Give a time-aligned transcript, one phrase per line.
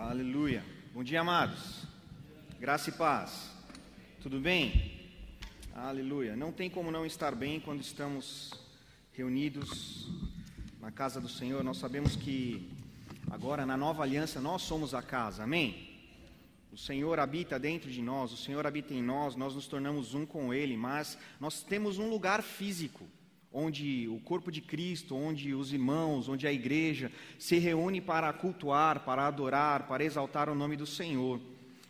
[0.00, 0.64] Aleluia.
[0.94, 1.82] Bom dia, amados.
[2.60, 3.50] Graça e paz.
[4.22, 5.10] Tudo bem?
[5.74, 6.36] Aleluia.
[6.36, 8.54] Não tem como não estar bem quando estamos
[9.12, 10.08] reunidos
[10.80, 11.64] na casa do Senhor.
[11.64, 12.70] Nós sabemos que
[13.28, 15.42] agora na nova aliança nós somos a casa.
[15.42, 16.00] Amém?
[16.72, 20.24] O Senhor habita dentro de nós, o Senhor habita em nós, nós nos tornamos um
[20.24, 23.04] com Ele, mas nós temos um lugar físico
[23.52, 29.00] onde o corpo de Cristo, onde os irmãos, onde a igreja se reúne para cultuar,
[29.00, 31.40] para adorar, para exaltar o nome do Senhor.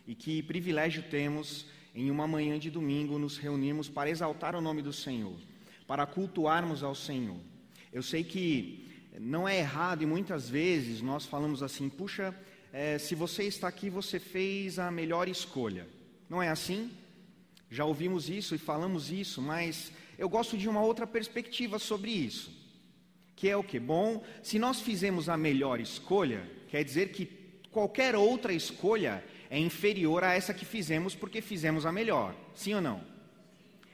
[0.07, 4.81] E que privilégio temos em uma manhã de domingo nos reunirmos para exaltar o nome
[4.81, 5.35] do Senhor,
[5.85, 7.39] para cultuarmos ao Senhor.
[7.91, 8.87] Eu sei que
[9.19, 12.33] não é errado e muitas vezes nós falamos assim: puxa,
[12.71, 15.87] é, se você está aqui, você fez a melhor escolha.
[16.29, 16.91] Não é assim?
[17.69, 22.51] Já ouvimos isso e falamos isso, mas eu gosto de uma outra perspectiva sobre isso.
[23.37, 23.79] Que é o que?
[23.79, 27.25] Bom, se nós fizemos a melhor escolha, quer dizer que
[27.71, 32.35] qualquer outra escolha é inferior a essa que fizemos porque fizemos a melhor.
[32.53, 33.01] Sim ou não?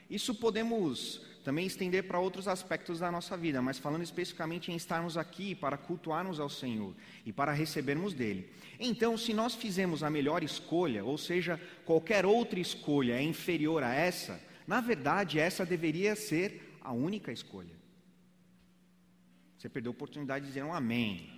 [0.09, 5.15] Isso podemos também estender para outros aspectos da nossa vida, mas falando especificamente em estarmos
[5.15, 8.49] aqui para cultuarmos ao Senhor e para recebermos dele.
[8.79, 13.93] Então, se nós fizemos a melhor escolha, ou seja, qualquer outra escolha é inferior a
[13.93, 17.75] essa, na verdade, essa deveria ser a única escolha.
[19.57, 21.29] Você perdeu a oportunidade de dizer um amém.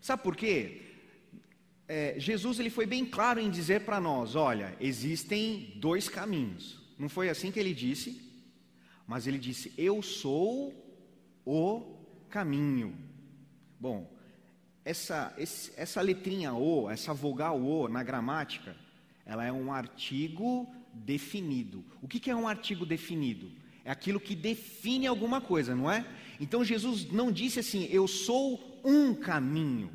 [0.00, 0.82] Sabe por quê?
[1.86, 6.78] É, Jesus ele foi bem claro em dizer para nós: olha, existem dois caminhos.
[6.98, 8.28] Não foi assim que ele disse?
[9.06, 10.72] Mas ele disse: Eu sou
[11.44, 12.96] o caminho.
[13.80, 14.12] Bom,
[14.84, 15.34] essa,
[15.76, 18.76] essa letrinha O, essa vogal O na gramática,
[19.28, 21.84] ela é um artigo definido.
[22.00, 23.52] O que é um artigo definido?
[23.84, 26.04] É aquilo que define alguma coisa, não é?
[26.40, 29.90] Então Jesus não disse assim, eu sou um caminho.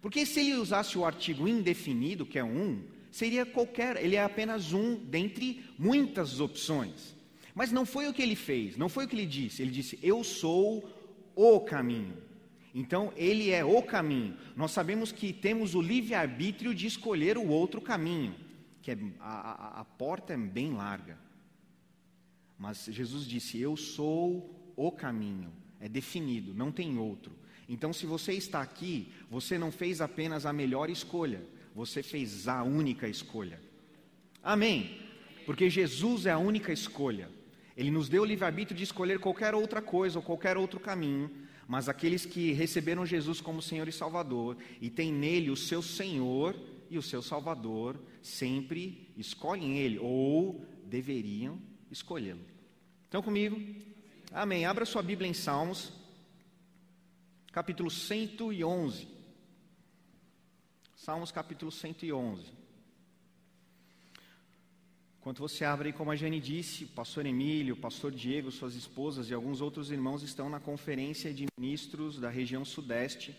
[0.00, 4.72] Porque se ele usasse o artigo indefinido, que é um, seria qualquer, ele é apenas
[4.72, 7.14] um dentre muitas opções.
[7.54, 9.60] Mas não foi o que ele fez, não foi o que ele disse.
[9.60, 10.88] Ele disse, eu sou
[11.36, 12.16] o caminho.
[12.74, 14.36] Então, ele é o caminho.
[14.56, 18.34] Nós sabemos que temos o livre-arbítrio de escolher o outro caminho
[18.82, 21.18] que é, a, a, a porta é bem larga.
[22.58, 27.32] Mas Jesus disse: Eu sou o caminho, é definido, não tem outro.
[27.68, 31.40] Então, se você está aqui, você não fez apenas a melhor escolha,
[31.74, 33.60] você fez a única escolha.
[34.42, 34.98] Amém?
[35.46, 37.30] Porque Jesus é a única escolha.
[37.76, 41.30] Ele nos deu o livre-arbítrio de escolher qualquer outra coisa ou qualquer outro caminho,
[41.66, 46.54] mas aqueles que receberam Jesus como Senhor e Salvador e têm nele o seu Senhor,
[46.90, 51.58] e o seu Salvador sempre escolhem Ele, ou deveriam
[51.90, 52.44] escolhê-lo.
[53.04, 53.56] Estão comigo?
[54.32, 54.66] Amém.
[54.66, 55.92] Abra sua Bíblia em Salmos,
[57.52, 59.08] capítulo 111.
[60.96, 62.60] Salmos, capítulo 111.
[65.20, 69.28] Enquanto você abre, como a Jane disse, o pastor Emílio, o pastor Diego, suas esposas
[69.28, 73.36] e alguns outros irmãos estão na conferência de ministros da região sudeste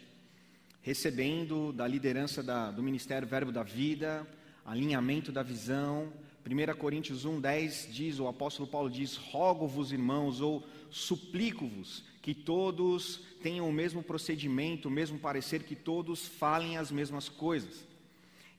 [0.81, 4.27] recebendo da liderança da, do Ministério Verbo da Vida,
[4.65, 6.11] alinhamento da visão.
[6.43, 13.21] 1 Coríntios 1, 10 diz, o apóstolo Paulo diz: Rogo-vos, irmãos, ou suplico-vos, que todos
[13.41, 17.91] tenham o mesmo procedimento, o mesmo parecer, que todos falem as mesmas coisas.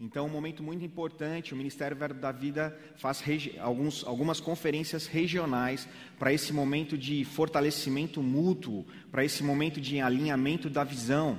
[0.01, 3.23] Então, um momento muito importante, o Ministério Verbo da Vida faz
[3.61, 5.89] alguns, algumas conferências regionais
[6.19, 11.39] para esse momento de fortalecimento mútuo, para esse momento de alinhamento da visão.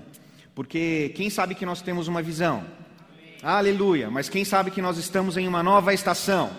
[0.55, 2.57] Porque quem sabe que nós temos uma visão?
[2.59, 3.37] Amém.
[3.41, 4.11] Aleluia.
[4.11, 6.51] Mas quem sabe que nós estamos em uma nova estação?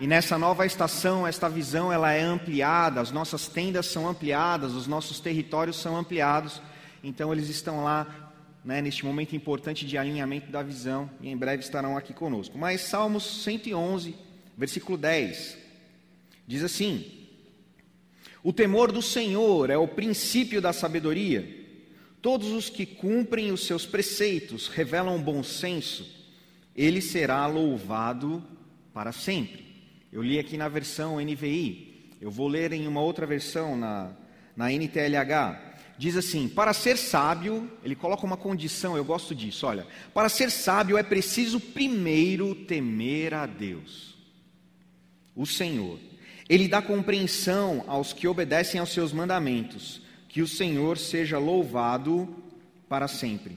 [0.00, 4.86] E nessa nova estação, esta visão ela é ampliada, as nossas tendas são ampliadas, os
[4.86, 6.60] nossos territórios são ampliados.
[7.02, 8.32] Então eles estão lá
[8.64, 12.56] né, neste momento importante de alinhamento da visão e em breve estarão aqui conosco.
[12.56, 14.16] Mas Salmos 111,
[14.56, 15.58] versículo 10,
[16.46, 17.28] diz assim:
[18.42, 21.63] O temor do Senhor é o princípio da sabedoria.
[22.24, 26.10] Todos os que cumprem os seus preceitos revelam bom senso,
[26.74, 28.42] ele será louvado
[28.94, 29.62] para sempre.
[30.10, 34.12] Eu li aqui na versão NVI, eu vou ler em uma outra versão, na,
[34.56, 35.74] na NTLH.
[35.98, 39.86] Diz assim: para ser sábio, ele coloca uma condição, eu gosto disso, olha.
[40.14, 44.14] Para ser sábio é preciso primeiro temer a Deus,
[45.36, 45.98] o Senhor.
[46.48, 50.02] Ele dá compreensão aos que obedecem aos seus mandamentos
[50.34, 52.28] que o Senhor seja louvado
[52.88, 53.56] para sempre.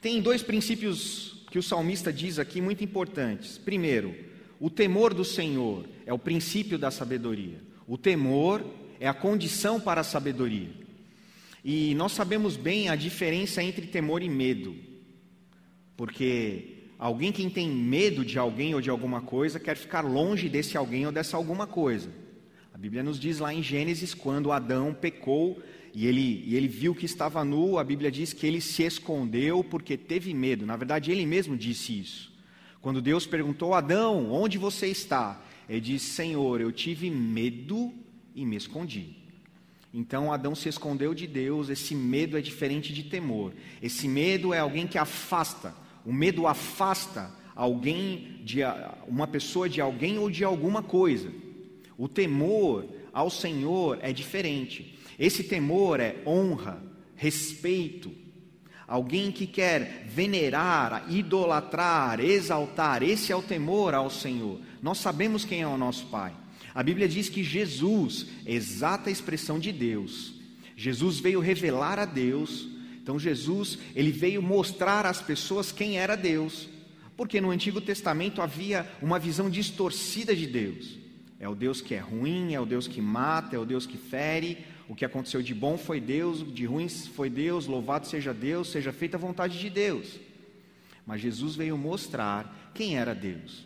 [0.00, 3.56] Tem dois princípios que o salmista diz aqui muito importantes.
[3.56, 4.12] Primeiro,
[4.58, 7.60] o temor do Senhor é o princípio da sabedoria.
[7.86, 8.66] O temor
[8.98, 10.70] é a condição para a sabedoria.
[11.64, 14.74] E nós sabemos bem a diferença entre temor e medo.
[15.96, 20.76] Porque alguém que tem medo de alguém ou de alguma coisa quer ficar longe desse
[20.76, 22.10] alguém ou dessa alguma coisa.
[22.74, 25.62] A Bíblia nos diz lá em Gênesis, quando Adão pecou
[25.94, 29.64] e ele, e ele viu que estava nu, a Bíblia diz que ele se escondeu
[29.64, 30.64] porque teve medo.
[30.64, 32.32] Na verdade, ele mesmo disse isso.
[32.80, 35.42] Quando Deus perguntou, Adão, onde você está?
[35.68, 37.92] Ele disse, Senhor, eu tive medo
[38.34, 39.16] e me escondi.
[39.92, 43.52] Então Adão se escondeu de Deus, esse medo é diferente de temor.
[43.82, 45.74] Esse medo é alguém que afasta.
[46.06, 48.60] O medo afasta alguém de
[49.06, 51.30] uma pessoa de alguém ou de alguma coisa.
[51.98, 54.96] O temor ao Senhor é diferente.
[55.20, 56.82] Esse temor é honra,
[57.14, 58.10] respeito.
[58.88, 64.58] Alguém que quer venerar, idolatrar, exaltar, esse é o temor ao Senhor.
[64.82, 66.34] Nós sabemos quem é o nosso Pai.
[66.74, 70.34] A Bíblia diz que Jesus exata expressão de Deus.
[70.74, 72.66] Jesus veio revelar a Deus.
[73.02, 76.66] Então Jesus, ele veio mostrar às pessoas quem era Deus.
[77.14, 80.98] Porque no Antigo Testamento havia uma visão distorcida de Deus.
[81.38, 83.98] É o Deus que é ruim, é o Deus que mata, é o Deus que
[83.98, 84.58] fere.
[84.90, 88.92] O que aconteceu de bom foi Deus, de ruim foi Deus, louvado seja Deus, seja
[88.92, 90.18] feita a vontade de Deus.
[91.06, 93.64] Mas Jesus veio mostrar quem era Deus.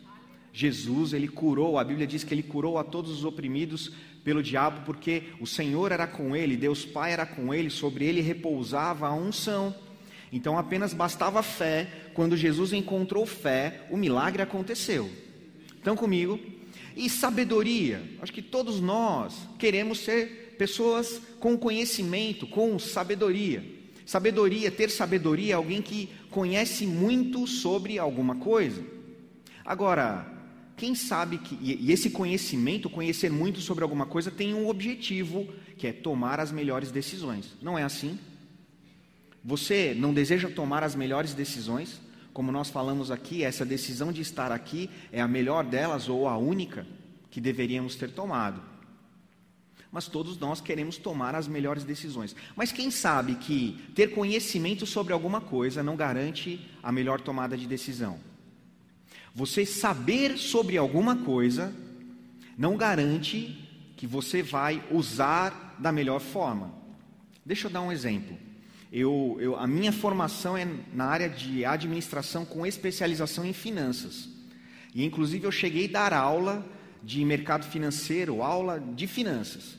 [0.53, 3.91] Jesus, ele curou, a Bíblia diz que ele curou a todos os oprimidos
[4.23, 8.21] pelo diabo, porque o Senhor era com ele, Deus Pai era com ele, sobre ele
[8.21, 9.73] repousava a unção.
[10.31, 15.09] Então apenas bastava fé, quando Jesus encontrou fé, o milagre aconteceu.
[15.75, 16.39] Estão comigo?
[16.95, 23.63] E sabedoria, acho que todos nós queremos ser pessoas com conhecimento, com sabedoria.
[24.05, 28.83] Sabedoria, ter sabedoria é alguém que conhece muito sobre alguma coisa.
[29.65, 30.31] Agora,
[30.77, 35.47] quem sabe que, e esse conhecimento, conhecer muito sobre alguma coisa, tem um objetivo,
[35.77, 37.55] que é tomar as melhores decisões.
[37.61, 38.19] Não é assim?
[39.43, 42.01] Você não deseja tomar as melhores decisões?
[42.33, 46.37] Como nós falamos aqui, essa decisão de estar aqui é a melhor delas ou a
[46.37, 46.85] única
[47.31, 48.61] que deveríamos ter tomado.
[49.91, 52.35] Mas todos nós queremos tomar as melhores decisões.
[52.55, 57.65] Mas quem sabe que ter conhecimento sobre alguma coisa não garante a melhor tomada de
[57.65, 58.19] decisão?
[59.33, 61.73] Você saber sobre alguma coisa
[62.57, 66.73] não garante que você vai usar da melhor forma.
[67.45, 68.37] Deixa eu dar um exemplo.
[68.91, 74.29] Eu, eu, a minha formação é na área de administração com especialização em finanças.
[74.93, 76.65] E inclusive eu cheguei a dar aula
[77.05, 79.77] de mercado financeiro, aula de finanças.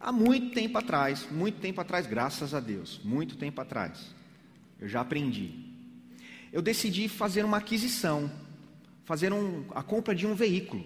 [0.00, 4.14] Há muito tempo atrás, muito tempo atrás, graças a Deus, muito tempo atrás.
[4.80, 5.52] Eu já aprendi.
[6.52, 8.30] Eu decidi fazer uma aquisição
[9.06, 10.84] fazer um, a compra de um veículo.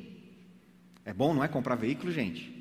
[1.05, 2.53] É bom, não é comprar veículo, gente?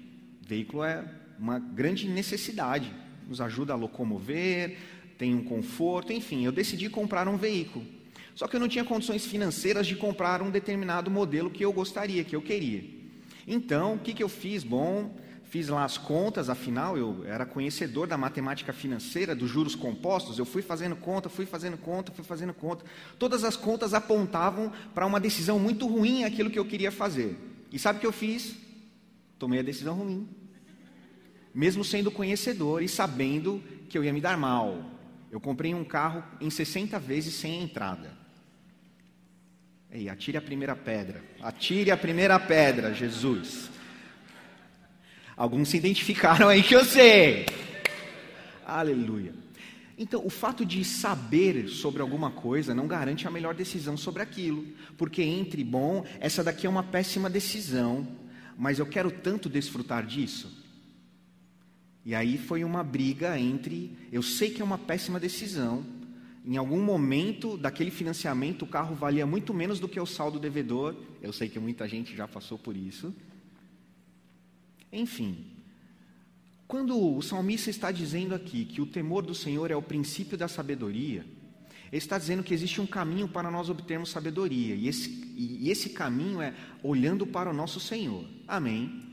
[0.42, 1.06] Veículo é
[1.38, 2.92] uma grande necessidade,
[3.27, 4.77] nos ajuda a locomover,
[5.18, 6.45] tem um conforto, enfim.
[6.45, 7.86] Eu decidi comprar um veículo.
[8.33, 12.24] Só que eu não tinha condições financeiras de comprar um determinado modelo que eu gostaria,
[12.24, 12.98] que eu queria.
[13.51, 14.63] Então, o que, que eu fiz?
[14.63, 20.37] Bom, fiz lá as contas, afinal eu era conhecedor da matemática financeira, dos juros compostos,
[20.37, 22.85] eu fui fazendo conta, fui fazendo conta, fui fazendo conta.
[23.17, 27.35] Todas as contas apontavam para uma decisão muito ruim aquilo que eu queria fazer.
[27.71, 28.55] E sabe o que eu fiz?
[29.39, 30.29] Tomei a decisão ruim.
[31.51, 34.85] Mesmo sendo conhecedor e sabendo que eu ia me dar mal.
[35.31, 38.19] Eu comprei um carro em 60 vezes sem entrada.
[39.91, 41.23] Ei, atire a primeira pedra.
[41.41, 43.69] Atire a primeira pedra, Jesus.
[45.35, 47.47] Alguns se identificaram aí que eu sei.
[48.65, 49.33] Aleluia.
[49.97, 54.65] Então, o fato de saber sobre alguma coisa não garante a melhor decisão sobre aquilo,
[54.95, 58.07] porque entre bom, essa daqui é uma péssima decisão,
[58.57, 60.55] mas eu quero tanto desfrutar disso.
[62.05, 65.83] E aí foi uma briga entre, eu sei que é uma péssima decisão,
[66.49, 70.95] em algum momento daquele financiamento o carro valia muito menos do que o saldo devedor,
[71.21, 73.13] eu sei que muita gente já passou por isso.
[74.91, 75.45] Enfim,
[76.68, 80.47] quando o salmista está dizendo aqui que o temor do Senhor é o princípio da
[80.47, 81.23] sabedoria,
[81.91, 85.91] ele está dizendo que existe um caminho para nós obtermos sabedoria, e esse, e esse
[85.91, 88.25] caminho é olhando para o nosso Senhor.
[88.47, 89.03] Amém?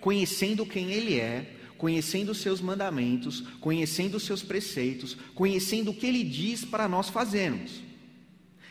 [0.00, 6.06] Conhecendo quem Ele é, conhecendo os seus mandamentos, conhecendo os seus preceitos, conhecendo o que
[6.06, 7.80] Ele diz para nós fazermos.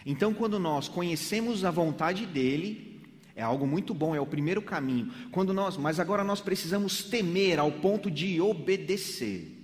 [0.05, 3.01] Então, quando nós conhecemos a vontade dEle,
[3.35, 5.11] é algo muito bom, é o primeiro caminho.
[5.31, 9.57] Quando nós, mas agora nós precisamos temer ao ponto de obedecer.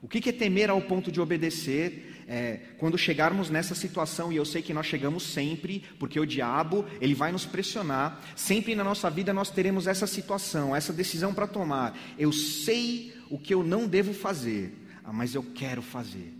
[0.00, 2.11] O que é temer ao ponto de obedecer?
[2.26, 6.84] É, quando chegarmos nessa situação, e eu sei que nós chegamos sempre, porque o diabo
[7.00, 8.20] ele vai nos pressionar.
[8.36, 11.98] Sempre na nossa vida nós teremos essa situação, essa decisão para tomar.
[12.18, 14.72] Eu sei o que eu não devo fazer,
[15.04, 16.32] ah, mas eu quero fazer.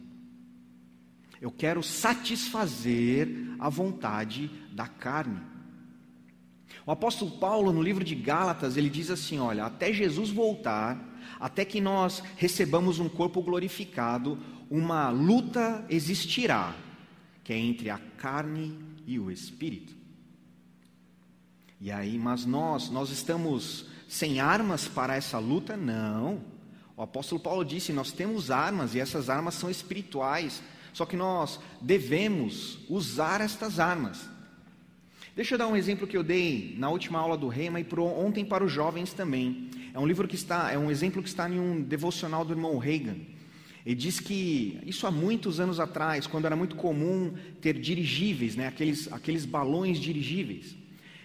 [1.41, 5.41] Eu quero satisfazer a vontade da carne.
[6.87, 11.64] O apóstolo Paulo, no livro de Gálatas, ele diz assim: Olha, até Jesus voltar, até
[11.64, 14.38] que nós recebamos um corpo glorificado,
[14.71, 16.75] uma luta existirá,
[17.45, 19.95] que é entre a carne e o espírito.
[21.81, 25.76] E aí, mas nós, nós estamos sem armas para essa luta?
[25.76, 26.41] Não.
[26.97, 30.62] O apóstolo Paulo disse: nós temos armas e essas armas são espirituais,
[30.93, 34.29] só que nós devemos usar estas armas.
[35.35, 38.45] Deixa eu dar um exemplo que eu dei na última aula do Rema e ontem
[38.45, 39.71] para os jovens também.
[39.94, 42.78] É um livro que está, é um exemplo que está em um devocional do irmão
[42.78, 43.16] Reagan.
[43.84, 48.68] Ele diz que isso há muitos anos atrás, quando era muito comum ter dirigíveis, né,
[48.68, 50.76] aqueles, aqueles balões dirigíveis.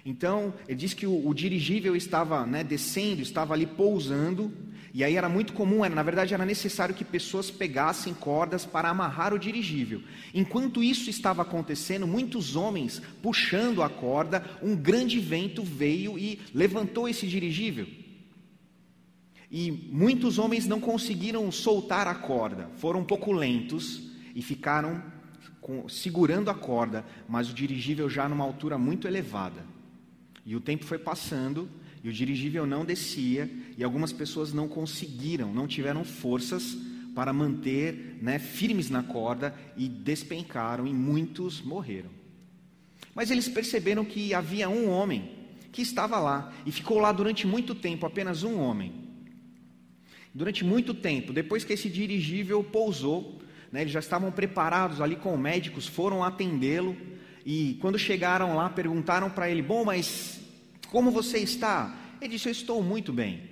[0.03, 4.51] Então, ele diz que o, o dirigível estava né, descendo, estava ali pousando,
[4.93, 8.89] e aí era muito comum, era, na verdade era necessário que pessoas pegassem cordas para
[8.89, 10.01] amarrar o dirigível.
[10.33, 17.07] Enquanto isso estava acontecendo, muitos homens puxando a corda, um grande vento veio e levantou
[17.07, 17.87] esse dirigível.
[19.49, 25.01] E muitos homens não conseguiram soltar a corda, foram um pouco lentos e ficaram
[25.61, 29.65] com, segurando a corda, mas o dirigível já numa altura muito elevada.
[30.45, 31.69] E o tempo foi passando
[32.03, 36.77] e o dirigível não descia, e algumas pessoas não conseguiram, não tiveram forças
[37.13, 42.11] para manter né, firmes na corda e despencaram, e muitos morreram.
[43.13, 45.31] Mas eles perceberam que havia um homem
[45.71, 49.06] que estava lá, e ficou lá durante muito tempo, apenas um homem.
[50.37, 53.41] Durante muito tempo, depois que esse dirigível pousou,
[53.71, 56.95] né, eles já estavam preparados ali com médicos, foram atendê-lo,
[57.43, 60.39] e quando chegaram lá, perguntaram para ele: Bom, mas
[60.91, 61.97] como você está?
[62.21, 63.49] Ele disse: Eu estou muito bem.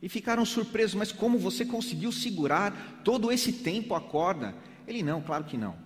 [0.00, 4.54] E ficaram surpresos, mas como você conseguiu segurar todo esse tempo a corda?
[4.88, 5.76] Ele: Não, claro que não.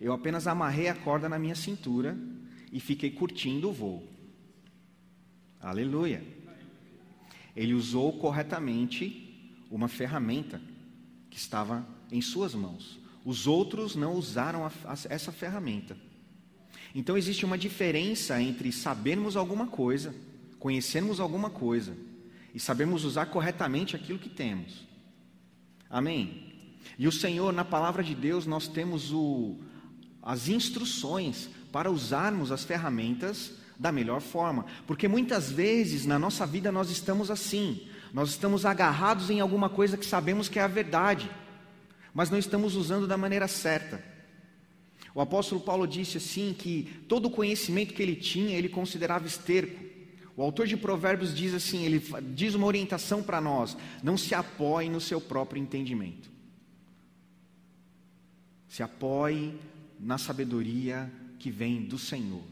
[0.00, 2.16] Eu apenas amarrei a corda na minha cintura
[2.70, 4.08] e fiquei curtindo o voo.
[5.60, 6.31] Aleluia.
[7.56, 10.60] Ele usou corretamente uma ferramenta
[11.30, 12.98] que estava em suas mãos.
[13.24, 15.96] Os outros não usaram a, a, essa ferramenta.
[16.94, 20.14] Então existe uma diferença entre sabermos alguma coisa,
[20.58, 21.96] conhecermos alguma coisa
[22.54, 24.86] e sabermos usar corretamente aquilo que temos.
[25.88, 26.52] Amém?
[26.98, 29.58] E o Senhor, na palavra de Deus, nós temos o,
[30.22, 36.70] as instruções para usarmos as ferramentas da melhor forma, porque muitas vezes na nossa vida
[36.70, 41.30] nós estamos assim, nós estamos agarrados em alguma coisa que sabemos que é a verdade,
[42.14, 44.12] mas não estamos usando da maneira certa.
[45.14, 49.82] O apóstolo Paulo disse assim que todo o conhecimento que ele tinha, ele considerava esterco.
[50.34, 52.02] O autor de Provérbios diz assim, ele
[52.34, 56.30] diz uma orientação para nós: não se apoie no seu próprio entendimento.
[58.68, 59.54] Se apoie
[60.00, 62.42] na sabedoria que vem do Senhor,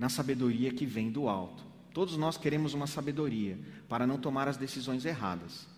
[0.00, 1.62] na sabedoria que vem do alto.
[1.92, 5.68] Todos nós queremos uma sabedoria para não tomar as decisões erradas.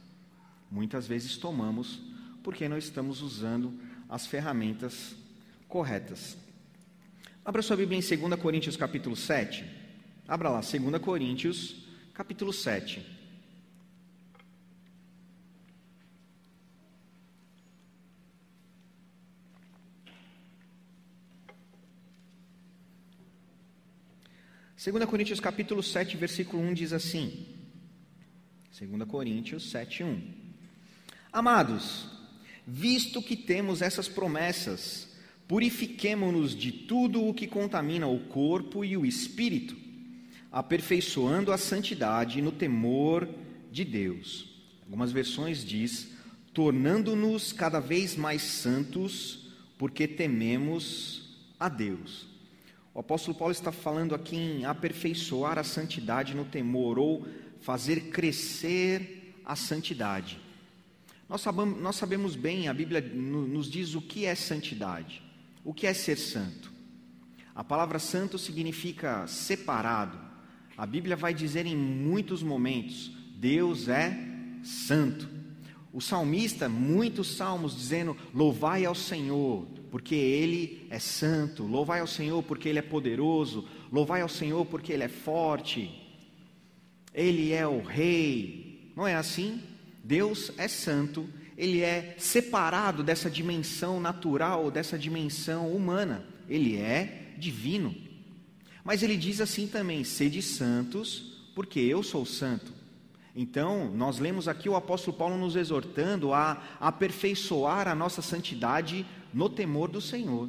[0.70, 2.00] Muitas vezes tomamos
[2.40, 3.76] porque não estamos usando
[4.08, 5.16] as ferramentas
[5.66, 6.36] corretas.
[7.44, 9.64] Abra sua Bíblia em 2 Coríntios capítulo 7.
[10.28, 13.04] Abra lá, 2 Coríntios capítulo 7.
[24.82, 27.46] Segunda Coríntios capítulo 7, versículo 1 diz assim:
[28.76, 30.20] 2 Coríntios 7, 1
[31.32, 32.08] Amados,
[32.66, 35.08] visto que temos essas promessas,
[35.46, 39.76] Purifiquemo-nos de tudo o que contamina o corpo e o espírito,
[40.50, 43.28] aperfeiçoando a santidade no temor
[43.70, 44.50] de Deus.
[44.82, 46.08] Algumas versões diz,
[46.52, 49.46] tornando-nos cada vez mais santos,
[49.78, 52.31] porque tememos a Deus.
[52.94, 57.26] O apóstolo Paulo está falando aqui em aperfeiçoar a santidade no temor ou
[57.60, 60.38] fazer crescer a santidade.
[61.28, 65.22] Nós sabemos, bem, a Bíblia nos diz o que é santidade.
[65.64, 66.70] O que é ser santo?
[67.54, 70.18] A palavra santo significa separado.
[70.76, 74.14] A Bíblia vai dizer em muitos momentos: Deus é
[74.62, 75.28] santo.
[75.92, 81.62] O salmista, muitos salmos dizendo: Louvai ao Senhor, porque Ele é santo.
[81.62, 83.68] Louvai ao Senhor, porque Ele é poderoso.
[83.92, 85.88] Louvai ao Senhor, porque Ele é forte.
[87.14, 88.90] Ele é o Rei.
[88.96, 89.62] Não é assim?
[90.02, 96.24] Deus é santo ele é separado dessa dimensão natural, dessa dimensão humana.
[96.48, 97.94] Ele é divino.
[98.82, 102.72] Mas ele diz assim também: sede santos, porque eu sou santo.
[103.34, 109.48] Então, nós lemos aqui o apóstolo Paulo nos exortando a aperfeiçoar a nossa santidade no
[109.48, 110.48] temor do Senhor.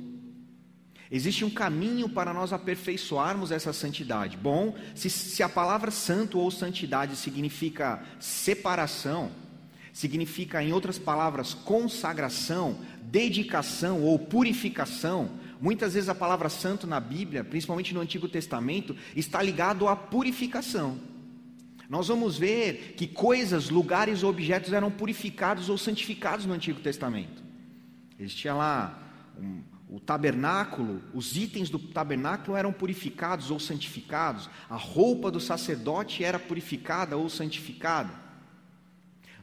[1.12, 4.36] Existe um caminho para nós aperfeiçoarmos essa santidade.
[4.36, 9.32] Bom, se, se a palavra santo ou santidade significa separação,
[9.94, 15.30] significa, em outras palavras, consagração, dedicação ou purificação,
[15.62, 20.98] muitas vezes a palavra santo na Bíblia, principalmente no Antigo Testamento, está ligado à purificação.
[21.88, 27.43] Nós vamos ver que coisas, lugares ou objetos eram purificados ou santificados no Antigo Testamento.
[28.24, 28.98] Existia lá
[29.38, 36.24] um, o tabernáculo, os itens do tabernáculo eram purificados ou santificados, a roupa do sacerdote
[36.24, 38.12] era purificada ou santificada.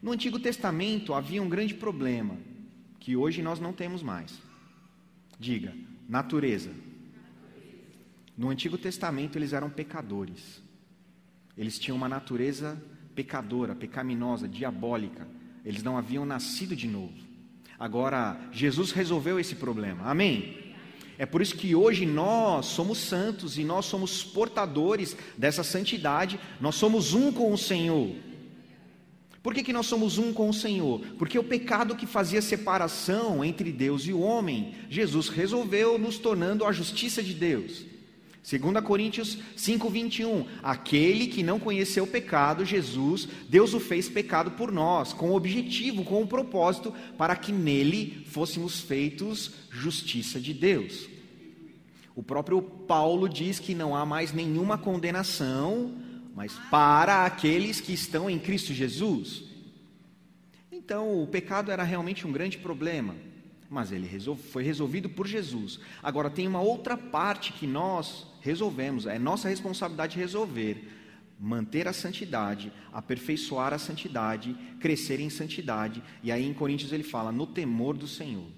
[0.03, 2.37] No Antigo Testamento havia um grande problema,
[2.99, 4.41] que hoje nós não temos mais.
[5.39, 5.75] Diga,
[6.09, 6.71] natureza.
[8.37, 10.63] No Antigo Testamento eles eram pecadores.
[11.57, 12.83] Eles tinham uma natureza
[13.15, 15.29] pecadora, pecaminosa, diabólica.
[15.65, 17.30] Eles não haviam nascido de novo.
[17.81, 20.05] Agora, Jesus resolveu esse problema.
[20.05, 20.75] Amém?
[21.17, 26.75] É por isso que hoje nós somos santos e nós somos portadores dessa santidade, nós
[26.75, 28.15] somos um com o Senhor.
[29.43, 31.01] Por que, que nós somos um com o Senhor?
[31.19, 36.67] Porque o pecado que fazia separação entre Deus e o homem, Jesus resolveu nos tornando
[36.67, 37.87] a justiça de Deus.
[38.42, 44.73] 2 Coríntios 5:21, aquele que não conheceu o pecado, Jesus, Deus o fez pecado por
[44.73, 51.09] nós, com o objetivo, com o propósito para que nele fôssemos feitos justiça de Deus.
[52.16, 55.94] O próprio Paulo diz que não há mais nenhuma condenação,
[56.35, 59.44] mas para aqueles que estão em Cristo Jesus.
[60.73, 63.14] Então, o pecado era realmente um grande problema
[63.71, 64.11] mas ele
[64.50, 65.79] foi resolvido por Jesus.
[66.03, 70.89] Agora tem uma outra parte que nós resolvemos, é nossa responsabilidade resolver,
[71.39, 76.03] manter a santidade, aperfeiçoar a santidade, crescer em santidade.
[76.21, 78.49] E aí em Coríntios ele fala no temor do Senhor.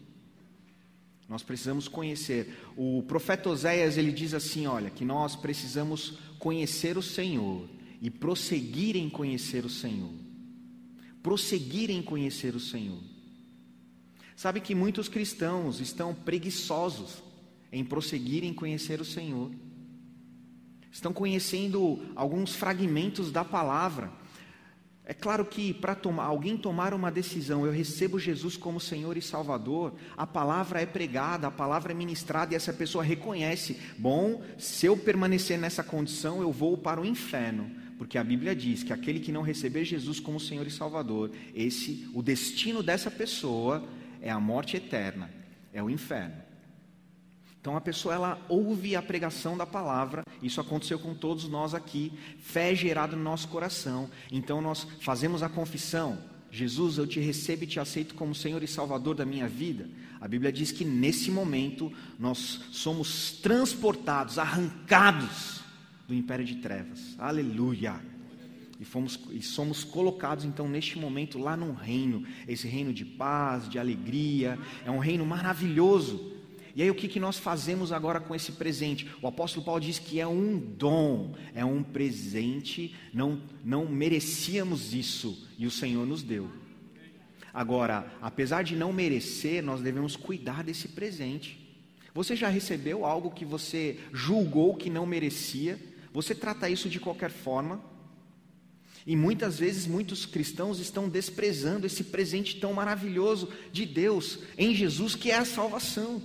[1.28, 2.58] Nós precisamos conhecer.
[2.76, 7.68] O profeta Oséias ele diz assim, olha, que nós precisamos conhecer o Senhor
[8.00, 10.12] e prosseguir em conhecer o Senhor.
[11.22, 13.11] Prosseguir em conhecer o Senhor.
[14.42, 17.22] Sabe que muitos cristãos estão preguiçosos
[17.70, 19.52] em prosseguir em conhecer o Senhor.
[20.90, 24.10] Estão conhecendo alguns fragmentos da palavra.
[25.04, 29.22] É claro que para tomar, alguém tomar uma decisão, eu recebo Jesus como Senhor e
[29.22, 34.86] Salvador, a palavra é pregada, a palavra é ministrada e essa pessoa reconhece: bom, se
[34.86, 39.20] eu permanecer nessa condição, eu vou para o inferno, porque a Bíblia diz que aquele
[39.20, 43.88] que não receber Jesus como Senhor e Salvador, esse, o destino dessa pessoa
[44.22, 45.28] é a morte eterna,
[45.72, 46.36] é o inferno.
[47.60, 52.12] Então a pessoa ela ouve a pregação da palavra, isso aconteceu com todos nós aqui,
[52.40, 54.08] fé é gerada no nosso coração.
[54.30, 56.18] Então nós fazemos a confissão:
[56.50, 59.88] Jesus, eu te recebo e te aceito como Senhor e Salvador da minha vida.
[60.20, 65.60] A Bíblia diz que nesse momento nós somos transportados, arrancados
[66.06, 67.14] do império de trevas.
[67.18, 68.11] Aleluia!
[68.82, 73.68] E, fomos, e somos colocados então neste momento lá num reino, esse reino de paz,
[73.68, 76.32] de alegria, é um reino maravilhoso.
[76.74, 79.06] E aí o que, que nós fazemos agora com esse presente?
[79.22, 85.48] O apóstolo Paulo diz que é um dom, é um presente, não, não merecíamos isso
[85.56, 86.50] e o Senhor nos deu.
[87.54, 91.56] Agora, apesar de não merecer, nós devemos cuidar desse presente.
[92.12, 95.78] Você já recebeu algo que você julgou que não merecia?
[96.12, 97.91] Você trata isso de qualquer forma?
[99.06, 105.14] E muitas vezes muitos cristãos estão desprezando esse presente tão maravilhoso de Deus em Jesus,
[105.14, 106.22] que é a salvação.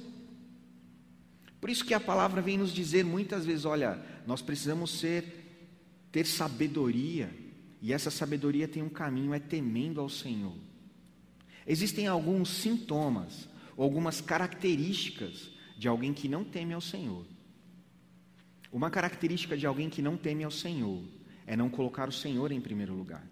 [1.60, 5.46] Por isso que a palavra vem nos dizer muitas vezes, olha, nós precisamos ser
[6.12, 7.34] ter sabedoria,
[7.82, 10.56] e essa sabedoria tem um caminho, é temendo ao Senhor.
[11.66, 17.26] Existem alguns sintomas, algumas características de alguém que não teme ao Senhor.
[18.72, 21.04] Uma característica de alguém que não teme ao Senhor
[21.48, 23.26] é não colocar o Senhor em primeiro lugar.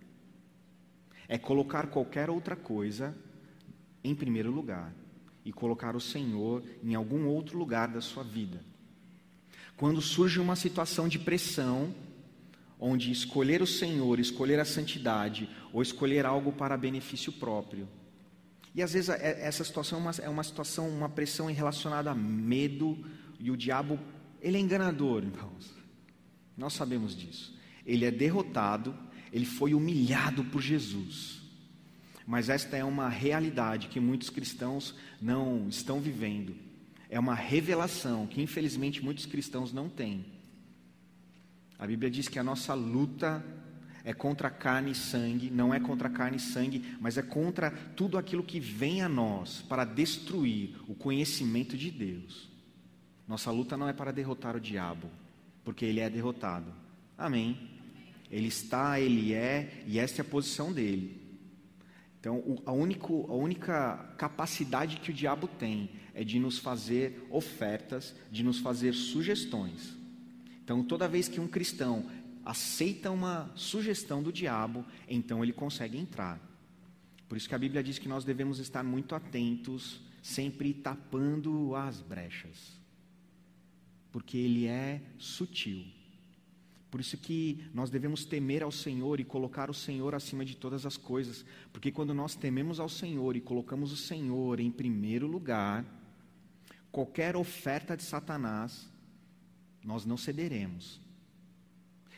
[1.28, 3.16] É colocar qualquer outra coisa
[4.02, 4.94] em primeiro lugar
[5.44, 8.64] e colocar o Senhor em algum outro lugar da sua vida.
[9.76, 11.94] Quando surge uma situação de pressão,
[12.80, 17.88] onde escolher o Senhor, escolher a santidade ou escolher algo para benefício próprio.
[18.74, 22.98] E às vezes é, essa situação é é uma situação, uma pressão relacionada a medo,
[23.40, 24.00] e o diabo,
[24.42, 25.74] ele é enganador, irmãos.
[26.58, 27.55] Nós sabemos disso
[27.86, 28.96] ele é derrotado,
[29.32, 31.42] ele foi humilhado por Jesus.
[32.26, 36.56] Mas esta é uma realidade que muitos cristãos não estão vivendo.
[37.10, 40.26] É uma revelação que infelizmente muitos cristãos não têm.
[41.78, 43.46] A Bíblia diz que a nossa luta
[44.04, 48.18] é contra carne e sangue, não é contra carne e sangue, mas é contra tudo
[48.18, 52.50] aquilo que vem a nós para destruir o conhecimento de Deus.
[53.28, 55.10] Nossa luta não é para derrotar o diabo,
[55.64, 56.72] porque ele é derrotado.
[57.18, 57.75] Amém.
[58.36, 61.22] Ele está, ele é, e esta é a posição dele.
[62.20, 68.14] Então, a, único, a única capacidade que o diabo tem é de nos fazer ofertas,
[68.30, 69.96] de nos fazer sugestões.
[70.62, 72.12] Então, toda vez que um cristão
[72.44, 76.38] aceita uma sugestão do diabo, então ele consegue entrar.
[77.30, 82.02] Por isso que a Bíblia diz que nós devemos estar muito atentos, sempre tapando as
[82.02, 82.74] brechas.
[84.12, 85.95] Porque ele é sutil.
[86.96, 90.86] Por isso que nós devemos temer ao Senhor e colocar o Senhor acima de todas
[90.86, 95.84] as coisas, porque quando nós tememos ao Senhor e colocamos o Senhor em primeiro lugar,
[96.94, 98.90] qualquer oferta de Satanás,
[99.84, 101.02] nós não cederemos.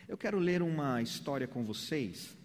[0.08, 2.38] Eu quero ler uma história com vocês.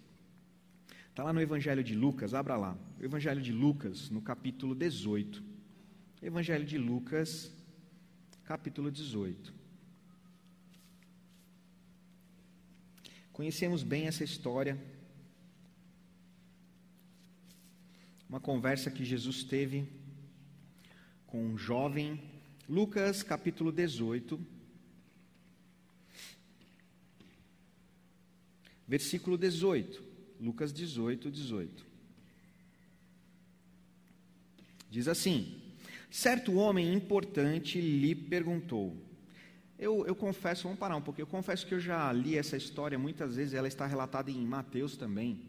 [1.11, 2.75] Está lá no Evangelho de Lucas, abra lá.
[2.99, 5.43] Evangelho de Lucas, no capítulo 18.
[6.19, 7.53] Evangelho de Lucas,
[8.43, 9.61] capítulo 18.
[13.33, 14.77] Conhecemos bem essa história.
[18.29, 19.87] Uma conversa que Jesus teve
[21.25, 22.21] com um jovem.
[22.69, 24.39] Lucas capítulo 18,
[28.87, 30.03] versículo 18.
[30.39, 31.85] Lucas 18, 18.
[34.91, 35.59] Diz assim:
[36.11, 38.95] Certo homem importante lhe perguntou:
[39.83, 42.97] eu, eu, confesso, vamos parar um pouquinho, eu confesso que eu já li essa história
[42.97, 45.41] muitas vezes, ela está relatada em Mateus também,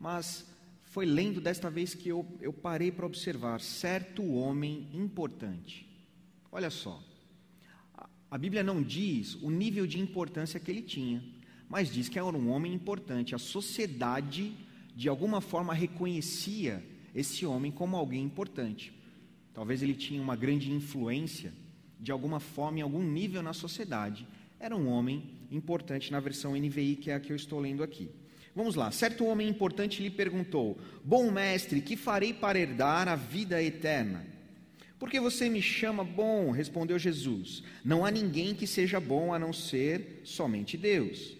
[0.00, 0.46] mas
[0.82, 5.86] foi lendo desta vez que eu, eu parei para observar certo homem importante.
[6.50, 7.02] Olha só,
[8.30, 11.22] a, Bíblia não diz o nível de importância que ele tinha,
[11.68, 13.34] mas diz que era um homem importante.
[13.34, 14.54] A sociedade,
[14.94, 16.82] de alguma forma, reconhecia
[17.14, 18.92] esse homem como alguém importante.
[19.52, 21.52] Talvez ele tinha uma grande influência
[22.04, 24.28] de alguma forma, em algum nível na sociedade,
[24.60, 28.10] era um homem importante na versão NVI, que é a que eu estou lendo aqui.
[28.54, 28.90] Vamos lá.
[28.90, 34.22] Certo homem importante lhe perguntou: Bom mestre, que farei para herdar a vida eterna?
[34.98, 36.50] Porque você me chama bom?
[36.50, 37.62] Respondeu Jesus.
[37.82, 41.34] Não há ninguém que seja bom a não ser somente Deus.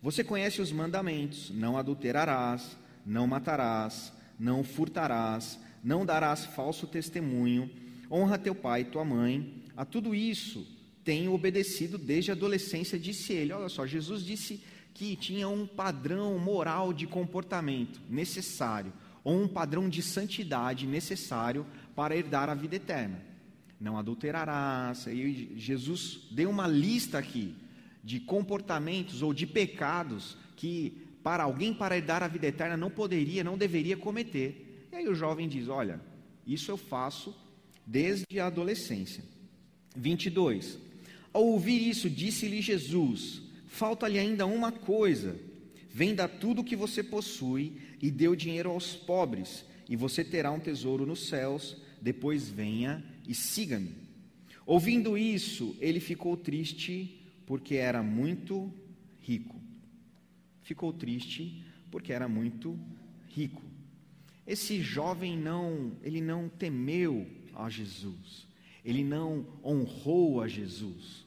[0.00, 7.68] Você conhece os mandamentos: não adulterarás, não matarás, não furtarás, não darás falso testemunho,
[8.08, 10.66] honra teu pai e tua mãe a tudo isso
[11.04, 13.52] tenho obedecido desde a adolescência, disse ele.
[13.52, 14.60] Olha só, Jesus disse
[14.92, 22.16] que tinha um padrão moral de comportamento necessário, ou um padrão de santidade necessário para
[22.16, 23.22] herdar a vida eterna.
[23.78, 25.06] Não adulterarás.
[25.06, 27.54] E Jesus deu uma lista aqui
[28.02, 33.44] de comportamentos ou de pecados que para alguém para herdar a vida eterna não poderia,
[33.44, 34.88] não deveria cometer.
[34.90, 36.00] E aí o jovem diz: Olha,
[36.46, 37.36] isso eu faço
[37.84, 39.35] desde a adolescência.
[39.96, 40.78] 22.
[41.32, 45.36] Ao ouvir isso, disse-lhe Jesus: Falta-lhe ainda uma coisa.
[45.90, 50.50] Venda tudo o que você possui e dê o dinheiro aos pobres, e você terá
[50.50, 51.76] um tesouro nos céus.
[52.00, 53.94] Depois venha e siga-me.
[54.64, 58.72] Ouvindo isso, ele ficou triste porque era muito
[59.20, 59.56] rico.
[60.62, 62.78] Ficou triste porque era muito
[63.28, 63.62] rico.
[64.46, 68.45] Esse jovem não, ele não temeu a Jesus
[68.86, 71.26] ele não honrou a Jesus,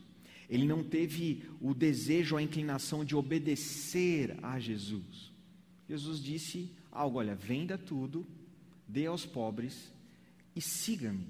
[0.50, 5.30] ele não teve o desejo, a inclinação de obedecer a Jesus.
[5.88, 8.26] Jesus disse algo: olha, venda tudo,
[8.88, 9.92] dê aos pobres
[10.56, 11.28] e siga-me.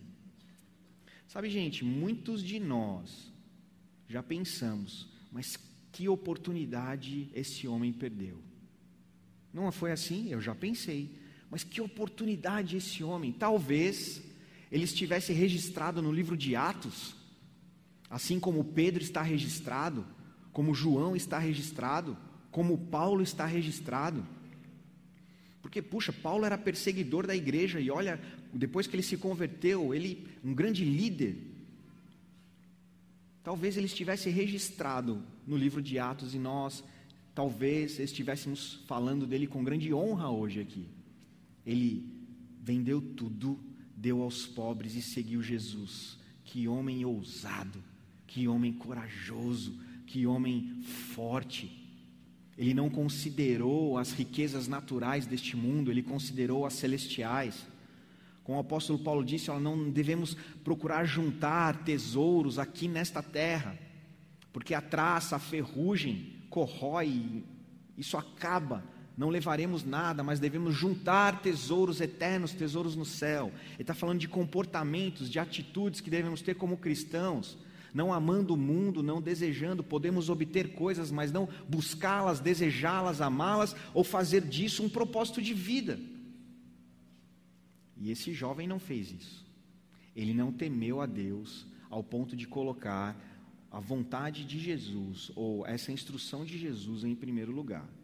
[1.28, 3.34] Sabe, gente, muitos de nós
[4.08, 5.58] já pensamos, mas
[5.92, 8.38] que oportunidade esse homem perdeu.
[9.52, 10.30] Não foi assim?
[10.30, 11.10] Eu já pensei,
[11.50, 14.22] mas que oportunidade esse homem, talvez
[14.72, 17.16] ele estivesse registrado no livro de Atos,
[18.10, 20.06] assim como Pedro está registrado,
[20.52, 22.18] como João está registrado,
[22.52, 24.26] como Paulo está registrado.
[25.62, 28.20] Porque, puxa, Paulo era perseguidor da igreja e olha,
[28.54, 31.38] depois que ele se converteu, ele, um grande líder.
[33.44, 36.84] Talvez ele estivesse registrado no livro de Atos e nós,
[37.34, 40.88] talvez, estivéssemos falando dele com grande honra hoje aqui.
[41.66, 42.06] Ele
[42.62, 43.60] vendeu tudo
[44.00, 46.18] deu aos pobres e seguiu Jesus.
[46.46, 47.84] Que homem ousado,
[48.26, 50.82] que homem corajoso, que homem
[51.14, 51.76] forte.
[52.58, 57.68] Ele não considerou as riquezas naturais deste mundo, ele considerou as celestiais.
[58.44, 63.78] Como o apóstolo Paulo disse, não devemos procurar juntar tesouros aqui nesta terra,
[64.52, 67.44] porque a traça, a ferrugem corrói
[67.98, 68.84] Isso acaba.
[69.20, 73.52] Não levaremos nada, mas devemos juntar tesouros eternos, tesouros no céu.
[73.74, 77.58] Ele está falando de comportamentos, de atitudes que devemos ter como cristãos
[77.94, 84.04] não amando o mundo, não desejando, podemos obter coisas, mas não buscá-las, desejá-las, amá-las ou
[84.04, 86.00] fazer disso um propósito de vida.
[87.98, 89.46] E esse jovem não fez isso.
[90.16, 93.20] Ele não temeu a Deus ao ponto de colocar
[93.72, 97.99] a vontade de Jesus ou essa instrução de Jesus em primeiro lugar.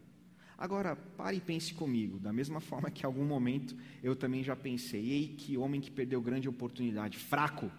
[0.58, 4.56] Agora, pare e pense comigo, da mesma forma que em algum momento eu também já
[4.56, 7.70] pensei, ei, que homem que perdeu grande oportunidade, fraco.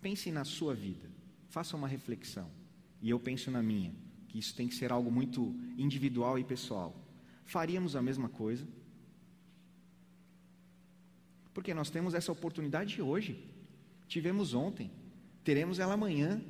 [0.00, 1.08] Pense na sua vida,
[1.48, 2.50] faça uma reflexão.
[3.00, 3.94] E eu penso na minha,
[4.28, 6.96] que isso tem que ser algo muito individual e pessoal.
[7.44, 8.66] Faríamos a mesma coisa?
[11.54, 13.44] Porque nós temos essa oportunidade hoje,
[14.08, 14.90] tivemos ontem,
[15.44, 16.42] teremos ela amanhã.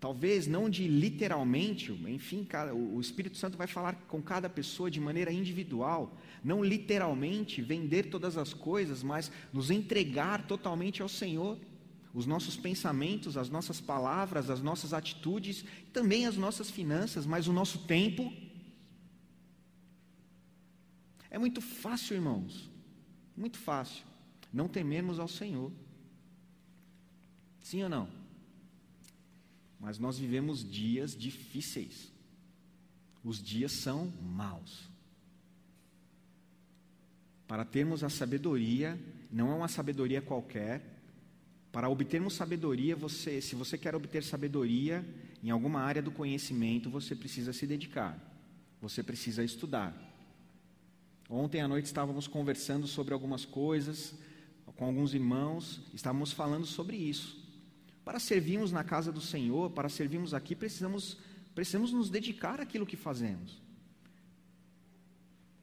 [0.00, 5.32] Talvez não de literalmente, enfim, o Espírito Santo vai falar com cada pessoa de maneira
[5.32, 11.58] individual, não literalmente vender todas as coisas, mas nos entregar totalmente ao Senhor.
[12.14, 17.52] Os nossos pensamentos, as nossas palavras, as nossas atitudes, também as nossas finanças, mas o
[17.52, 18.32] nosso tempo.
[21.28, 22.70] É muito fácil, irmãos,
[23.36, 24.04] muito fácil,
[24.52, 25.72] não temermos ao Senhor.
[27.60, 28.17] Sim ou não?
[29.78, 32.12] Mas nós vivemos dias difíceis.
[33.22, 34.88] Os dias são maus.
[37.46, 38.98] Para termos a sabedoria,
[39.30, 40.82] não é uma sabedoria qualquer.
[41.72, 45.04] Para obtermos sabedoria, você, se você quer obter sabedoria
[45.42, 48.18] em alguma área do conhecimento, você precisa se dedicar.
[48.80, 49.94] Você precisa estudar.
[51.28, 54.14] Ontem à noite estávamos conversando sobre algumas coisas
[54.78, 57.37] com alguns irmãos, estávamos falando sobre isso.
[58.08, 61.18] Para servirmos na casa do Senhor, para servirmos aqui, precisamos,
[61.54, 63.60] precisamos nos dedicar àquilo que fazemos.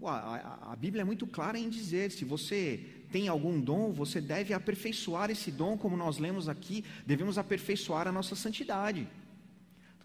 [0.03, 4.21] A, a, a Bíblia é muito clara em dizer: se você tem algum dom, você
[4.21, 9.07] deve aperfeiçoar esse dom, como nós lemos aqui, devemos aperfeiçoar a nossa santidade.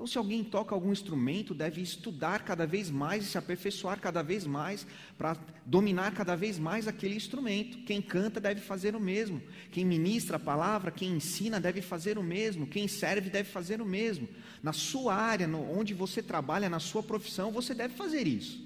[0.00, 4.22] Então, se alguém toca algum instrumento, deve estudar cada vez mais e se aperfeiçoar cada
[4.22, 4.86] vez mais
[5.18, 5.36] para
[5.66, 7.76] dominar cada vez mais aquele instrumento.
[7.84, 9.42] Quem canta deve fazer o mesmo.
[9.70, 12.66] Quem ministra a palavra, quem ensina deve fazer o mesmo.
[12.66, 14.26] Quem serve deve fazer o mesmo.
[14.62, 18.58] Na sua área, no, onde você trabalha, na sua profissão, você deve fazer isso.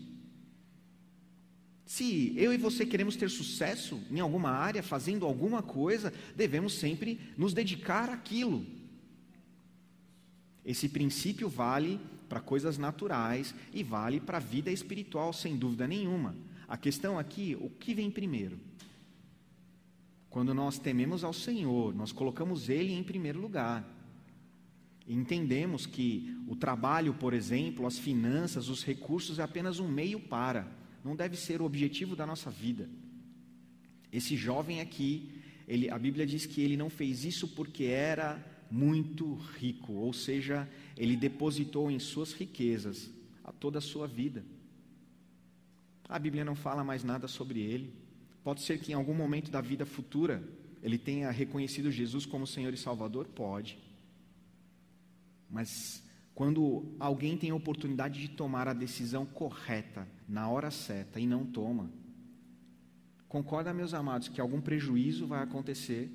[1.85, 7.19] Se eu e você queremos ter sucesso em alguma área, fazendo alguma coisa, devemos sempre
[7.37, 8.84] nos dedicar àquilo.
[10.65, 16.35] Esse princípio vale para coisas naturais e vale para a vida espiritual, sem dúvida nenhuma.
[16.67, 18.59] A questão aqui, o que vem primeiro?
[20.31, 23.89] Quando nós tememos ao Senhor, nós colocamos Ele em primeiro lugar.
[25.07, 30.67] Entendemos que o trabalho, por exemplo, as finanças, os recursos é apenas um meio para,
[31.05, 32.89] não deve ser o objetivo da nossa vida.
[34.11, 39.35] Esse jovem aqui, ele, a Bíblia diz que ele não fez isso porque era muito
[39.35, 43.09] rico, ou seja, ele depositou em suas riquezas
[43.45, 44.45] a toda a sua vida.
[46.09, 47.95] A Bíblia não fala mais nada sobre ele.
[48.43, 50.43] Pode ser que em algum momento da vida futura
[50.83, 53.29] ele tenha reconhecido Jesus como Senhor e Salvador?
[53.29, 53.79] Pode.
[55.49, 56.03] Mas
[56.35, 61.47] quando alguém tem a oportunidade de tomar a decisão correta, na hora certa, e não
[61.47, 61.93] toma,
[63.29, 66.11] concorda, meus amados, que algum prejuízo vai acontecer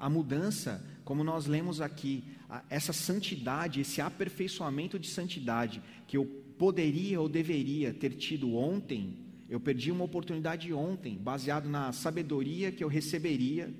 [0.00, 2.24] a mudança, como nós lemos aqui,
[2.70, 6.24] essa santidade, esse aperfeiçoamento de santidade que eu
[6.58, 12.82] poderia ou deveria ter tido ontem, eu perdi uma oportunidade ontem, baseado na sabedoria que
[12.82, 13.72] eu receberia,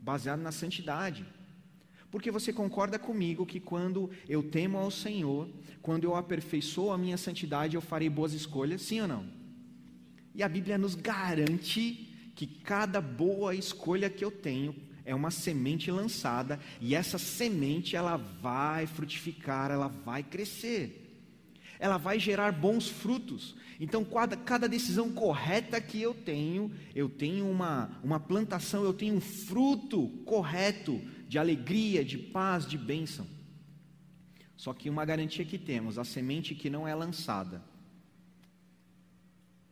[0.00, 1.24] baseado na santidade.
[2.10, 5.48] Porque você concorda comigo que quando eu temo ao Senhor,
[5.80, 9.26] quando eu aperfeiçoo a minha santidade, eu farei boas escolhas, sim ou não?
[10.34, 15.90] E a Bíblia nos garante que cada boa escolha que eu tenho é uma semente
[15.90, 20.98] lançada e essa semente ela vai frutificar, ela vai crescer.
[21.78, 23.56] Ela vai gerar bons frutos.
[23.80, 29.16] Então, cada, cada decisão correta que eu tenho, eu tenho uma, uma plantação, eu tenho
[29.16, 33.26] um fruto correto de alegria, de paz, de bênção.
[34.56, 37.60] Só que uma garantia que temos: a semente que não é lançada.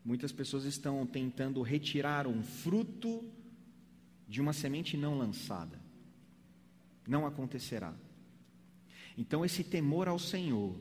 [0.04, 3.22] Muitas pessoas estão tentando retirar um fruto
[4.30, 5.78] de uma semente não lançada.
[7.06, 7.92] Não acontecerá.
[9.18, 10.78] Então, esse temor ao Senhor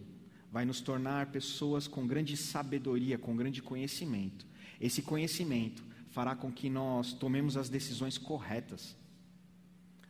[0.51, 4.45] vai nos tornar pessoas com grande sabedoria, com grande conhecimento.
[4.79, 8.95] Esse conhecimento fará com que nós tomemos as decisões corretas.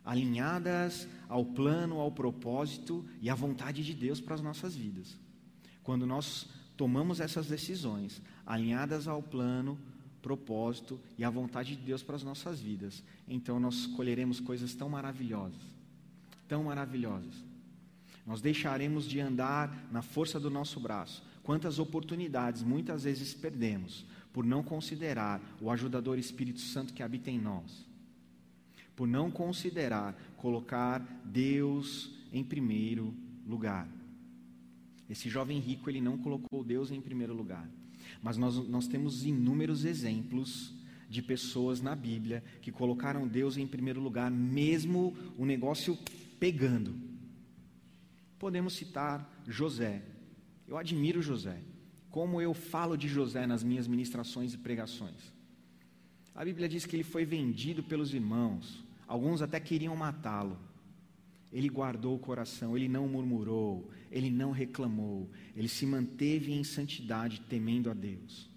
[0.04, 5.18] alinhadas ao plano, ao propósito e à vontade de Deus para as nossas vidas.
[5.84, 9.78] Quando nós tomamos essas decisões alinhadas ao plano,
[10.22, 14.90] propósito e à vontade de Deus para as nossas vidas, então nós colheremos coisas tão
[14.90, 15.62] maravilhosas,
[16.48, 17.34] tão maravilhosas.
[18.26, 21.24] Nós deixaremos de andar na força do nosso braço.
[21.42, 27.40] Quantas oportunidades muitas vezes perdemos por não considerar o ajudador Espírito Santo que habita em
[27.40, 27.86] nós,
[28.96, 33.14] por não considerar colocar Deus em primeiro
[33.48, 33.88] lugar.
[35.10, 37.68] Esse jovem rico, ele não colocou Deus em primeiro lugar.
[38.22, 40.74] Mas nós, nós temos inúmeros exemplos
[41.10, 45.98] de pessoas na Bíblia que colocaram Deus em primeiro lugar, mesmo o negócio
[46.40, 46.96] pegando.
[48.38, 50.02] Podemos citar José.
[50.68, 51.60] Eu admiro José.
[52.10, 55.34] Como eu falo de José nas minhas ministrações e pregações.
[56.34, 58.84] A Bíblia diz que ele foi vendido pelos irmãos.
[59.08, 60.58] Alguns até queriam matá-lo.
[61.52, 67.42] Ele guardou o coração, ele não murmurou, ele não reclamou, ele se manteve em santidade,
[67.42, 68.50] temendo a Deus.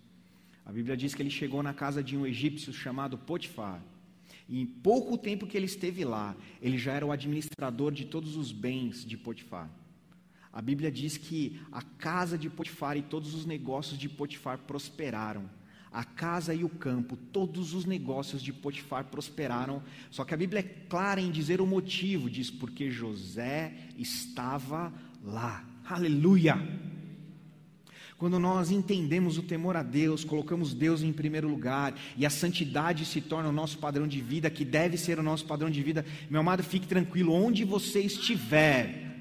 [0.64, 3.82] A Bíblia diz que ele chegou na casa de um egípcio chamado Potifar.
[4.48, 8.36] E em pouco tempo que ele esteve lá, ele já era o administrador de todos
[8.36, 9.70] os bens de Potifar.
[10.52, 15.48] A Bíblia diz que a casa de Potifar e todos os negócios de Potifar prosperaram
[15.92, 19.82] a casa e o campo, todos os negócios de Potifar prosperaram.
[20.10, 25.64] Só que a Bíblia é clara em dizer o motivo, diz porque José estava lá.
[25.84, 26.56] Aleluia!
[28.16, 33.04] Quando nós entendemos o temor a Deus, colocamos Deus em primeiro lugar e a santidade
[33.04, 36.06] se torna o nosso padrão de vida, que deve ser o nosso padrão de vida,
[36.30, 39.11] meu amado, fique tranquilo, onde você estiver,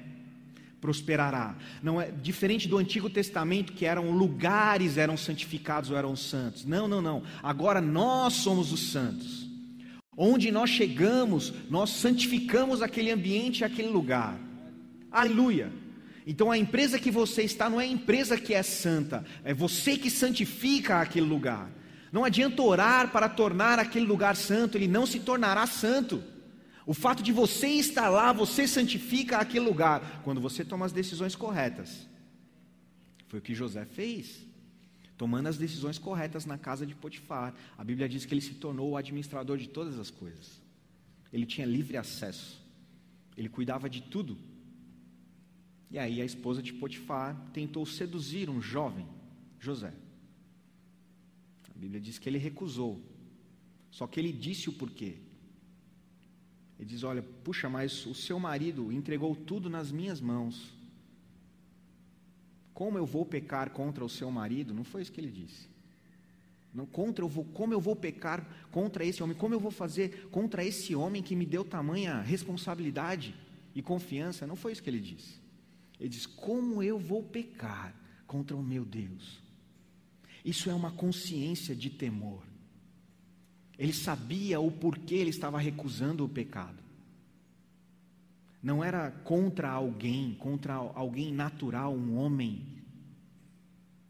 [0.82, 1.54] prosperará.
[1.80, 6.64] Não é diferente do Antigo Testamento que eram lugares eram santificados ou eram santos.
[6.66, 7.22] Não, não, não.
[7.40, 9.48] Agora nós somos os santos.
[10.14, 14.36] Onde nós chegamos, nós santificamos aquele ambiente, aquele lugar.
[15.10, 15.72] Aleluia.
[16.26, 19.96] Então a empresa que você está não é a empresa que é santa, é você
[19.96, 21.70] que santifica aquele lugar.
[22.10, 26.22] Não adianta orar para tornar aquele lugar santo, ele não se tornará santo.
[26.84, 31.36] O fato de você estar lá, você santifica aquele lugar, quando você toma as decisões
[31.36, 32.08] corretas.
[33.28, 34.46] Foi o que José fez,
[35.16, 37.54] tomando as decisões corretas na casa de Potifar.
[37.78, 40.60] A Bíblia diz que ele se tornou o administrador de todas as coisas.
[41.32, 42.60] Ele tinha livre acesso,
[43.36, 44.36] ele cuidava de tudo.
[45.90, 49.06] E aí a esposa de Potifar tentou seduzir um jovem,
[49.60, 49.94] José.
[51.74, 53.00] A Bíblia diz que ele recusou,
[53.90, 55.21] só que ele disse o porquê.
[56.82, 60.74] Ele diz: Olha, puxa, mas o seu marido entregou tudo nas minhas mãos.
[62.74, 64.74] Como eu vou pecar contra o seu marido?
[64.74, 65.68] Não foi isso que ele disse.
[66.74, 69.36] Não, contra eu vou, como eu vou pecar contra esse homem?
[69.36, 73.32] Como eu vou fazer contra esse homem que me deu tamanha responsabilidade
[73.76, 74.44] e confiança?
[74.44, 75.40] Não foi isso que ele disse.
[76.00, 77.94] Ele diz: Como eu vou pecar
[78.26, 79.40] contra o meu Deus?
[80.44, 82.42] Isso é uma consciência de temor.
[83.82, 86.78] Ele sabia o porquê ele estava recusando o pecado.
[88.62, 92.64] Não era contra alguém, contra alguém natural, um homem,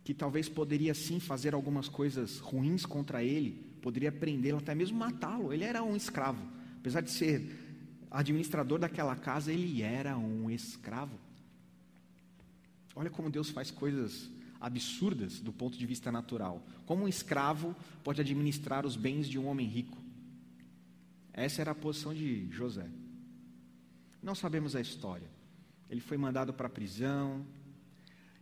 [0.04, 5.54] que talvez poderia sim fazer algumas coisas ruins contra ele, poderia prendê-lo, até mesmo matá-lo.
[5.54, 6.46] Ele era um escravo.
[6.76, 7.58] Apesar de ser
[8.10, 11.18] administrador daquela casa, ele era um escravo.
[12.94, 14.28] Olha como Deus faz coisas
[14.62, 16.64] absurdas do ponto de vista natural.
[16.86, 19.98] Como um escravo pode administrar os bens de um homem rico?
[21.32, 22.88] Essa era a posição de José.
[24.22, 25.28] Não sabemos a história.
[25.90, 27.44] Ele foi mandado para a prisão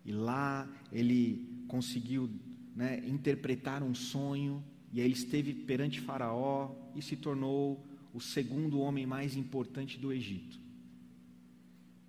[0.04, 2.30] e lá ele conseguiu
[2.76, 8.80] né, interpretar um sonho e aí ele esteve perante Faraó e se tornou o segundo
[8.80, 10.60] homem mais importante do Egito.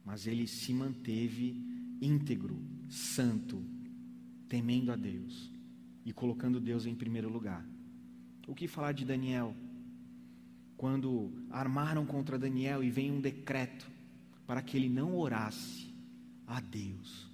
[0.04, 1.64] Mas ele se manteve
[2.02, 3.64] íntegro, santo,
[4.52, 5.50] temendo a Deus
[6.06, 7.66] e colocando Deus em primeiro lugar.
[8.46, 9.56] O que falar de Daniel?
[10.76, 13.90] Quando armaram contra Daniel e vem um decreto
[14.46, 15.88] para que ele não orasse
[16.46, 17.30] a Deus.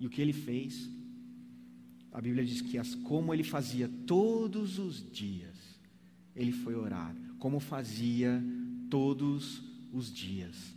[0.00, 0.90] E o que ele fez?
[2.10, 5.56] A Bíblia diz que as, como ele fazia todos os dias,
[6.34, 8.42] ele foi orar, como fazia
[8.90, 9.62] todos
[9.92, 10.74] os dias.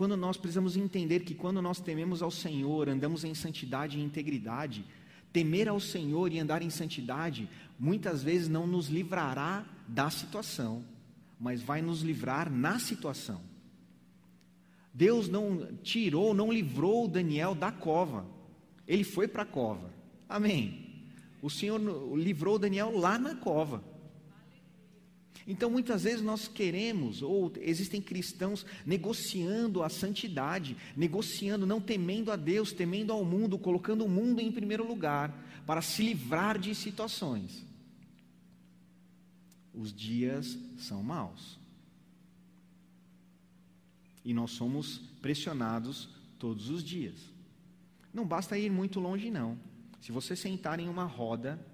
[0.00, 4.82] Quando nós precisamos entender que quando nós tememos ao Senhor, andamos em santidade e integridade,
[5.30, 7.46] temer ao Senhor e andar em santidade,
[7.78, 10.82] muitas vezes não nos livrará da situação,
[11.38, 13.42] mas vai nos livrar na situação.
[14.94, 18.24] Deus não tirou, não livrou Daniel da cova,
[18.88, 19.92] ele foi para a cova,
[20.26, 21.04] amém.
[21.42, 21.78] O Senhor
[22.16, 23.84] livrou Daniel lá na cova.
[25.46, 32.36] Então, muitas vezes nós queremos, ou existem cristãos negociando a santidade, negociando, não temendo a
[32.36, 35.34] Deus, temendo ao mundo, colocando o mundo em primeiro lugar,
[35.66, 37.64] para se livrar de situações.
[39.72, 41.58] Os dias são maus.
[44.24, 47.30] E nós somos pressionados todos os dias.
[48.12, 49.58] Não basta ir muito longe, não.
[50.00, 51.64] Se você sentar em uma roda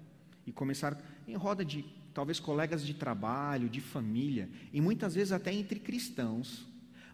[0.45, 1.83] e começar em roda de
[2.17, 6.65] talvez colegas de trabalho, de família, e muitas vezes até entre cristãos,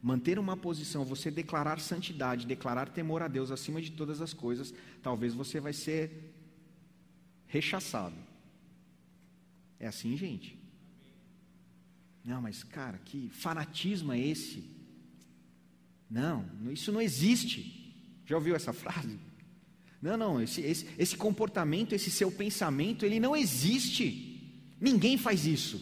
[0.02, 4.74] manter uma posição, você declarar santidade, declarar temor a Deus acima de todas as coisas,
[5.02, 6.34] talvez você vai ser
[7.48, 8.16] rechaçado.
[9.78, 10.58] É assim, gente?
[12.24, 14.64] Não, mas cara, que fanatismo é esse?
[16.10, 17.94] Não, isso não existe.
[18.26, 19.20] Já ouviu essa frase?
[20.02, 24.33] Não, não, esse, esse, esse comportamento, esse seu pensamento, ele não existe.
[24.84, 25.82] Ninguém faz isso.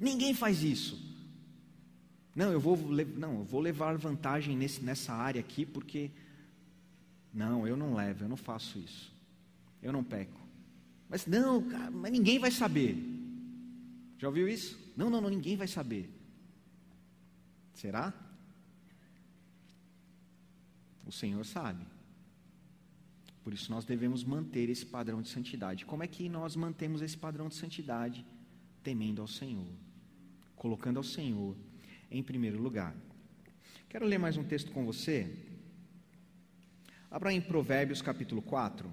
[0.00, 1.00] Ninguém faz isso.
[2.34, 6.10] Não, eu vou, não, eu vou levar vantagem nesse, nessa área aqui porque.
[7.32, 9.12] Não, eu não levo, eu não faço isso.
[9.80, 10.36] Eu não peco.
[11.08, 12.96] Mas não, cara, mas ninguém vai saber.
[14.18, 14.76] Já ouviu isso?
[14.96, 16.10] Não, não, não, ninguém vai saber.
[17.74, 18.12] Será?
[21.06, 21.86] O Senhor sabe.
[23.42, 25.86] Por isso nós devemos manter esse padrão de santidade.
[25.86, 28.24] Como é que nós mantemos esse padrão de santidade?
[28.82, 29.66] Temendo ao Senhor,
[30.56, 31.56] colocando ao Senhor
[32.10, 32.94] em primeiro lugar.
[33.88, 35.34] Quero ler mais um texto com você.
[37.10, 38.90] Abra em Provérbios capítulo 4.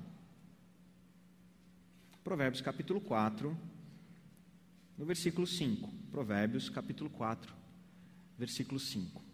[2.23, 3.57] Provérbios capítulo 4,
[4.97, 5.89] no versículo 5.
[6.11, 7.53] Provérbios capítulo 4,
[8.37, 9.26] versículo 5.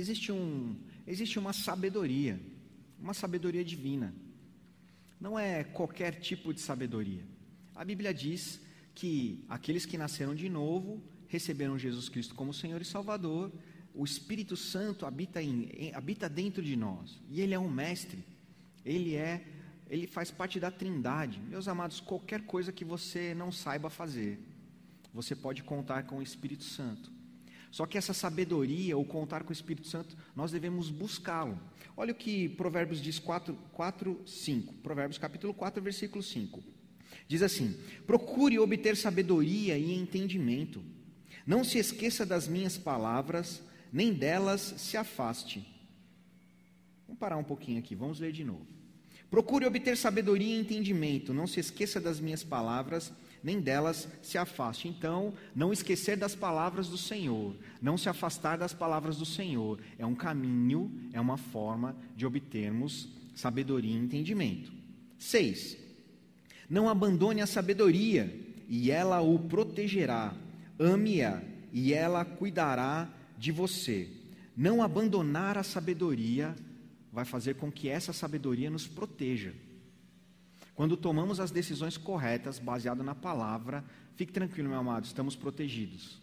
[0.00, 0.76] Existe, um,
[1.06, 2.40] existe uma sabedoria,
[2.98, 4.14] uma sabedoria divina.
[5.20, 7.22] Não é qualquer tipo de sabedoria.
[7.74, 8.60] A Bíblia diz
[8.94, 13.52] que aqueles que nasceram de novo receberam Jesus Cristo como Senhor e Salvador,
[13.94, 18.24] o Espírito Santo habita, em, habita dentro de nós e Ele é um mestre.
[18.84, 19.46] Ele é,
[19.90, 21.38] ele faz parte da Trindade.
[21.40, 24.40] Meus amados, qualquer coisa que você não saiba fazer,
[25.12, 27.19] você pode contar com o Espírito Santo.
[27.70, 31.58] Só que essa sabedoria, ou contar com o Espírito Santo, nós devemos buscá-lo.
[31.96, 34.74] Olha o que Provérbios diz 4, 4, 5.
[34.74, 36.62] Provérbios capítulo 4, versículo 5.
[37.28, 40.82] Diz assim: Procure obter sabedoria e entendimento.
[41.46, 43.62] Não se esqueça das minhas palavras,
[43.92, 45.66] nem delas se afaste.
[47.06, 48.66] Vamos parar um pouquinho aqui, vamos ler de novo.
[49.30, 51.32] Procure obter sabedoria e entendimento.
[51.32, 53.12] Não se esqueça das minhas palavras,
[53.42, 54.88] nem delas se afaste.
[54.88, 60.04] Então, não esquecer das palavras do Senhor, não se afastar das palavras do Senhor, é
[60.04, 64.72] um caminho, é uma forma de obtermos sabedoria e entendimento.
[65.18, 65.76] 6.
[66.68, 68.32] Não abandone a sabedoria,
[68.68, 70.34] e ela o protegerá.
[70.78, 74.08] Ame-a, e ela cuidará de você.
[74.56, 76.54] Não abandonar a sabedoria
[77.12, 79.52] vai fazer com que essa sabedoria nos proteja.
[80.80, 83.84] Quando tomamos as decisões corretas, baseado na palavra,
[84.16, 86.18] fique tranquilo, meu amado, estamos protegidos.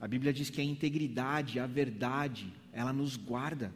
[0.00, 3.70] A Bíblia diz que a integridade, a verdade, ela nos guarda.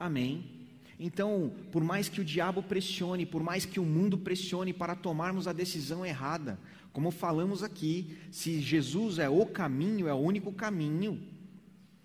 [0.00, 0.70] Amém?
[0.98, 5.46] Então, por mais que o diabo pressione, por mais que o mundo pressione para tomarmos
[5.46, 6.58] a decisão errada,
[6.94, 11.20] como falamos aqui, se Jesus é o caminho, é o único caminho,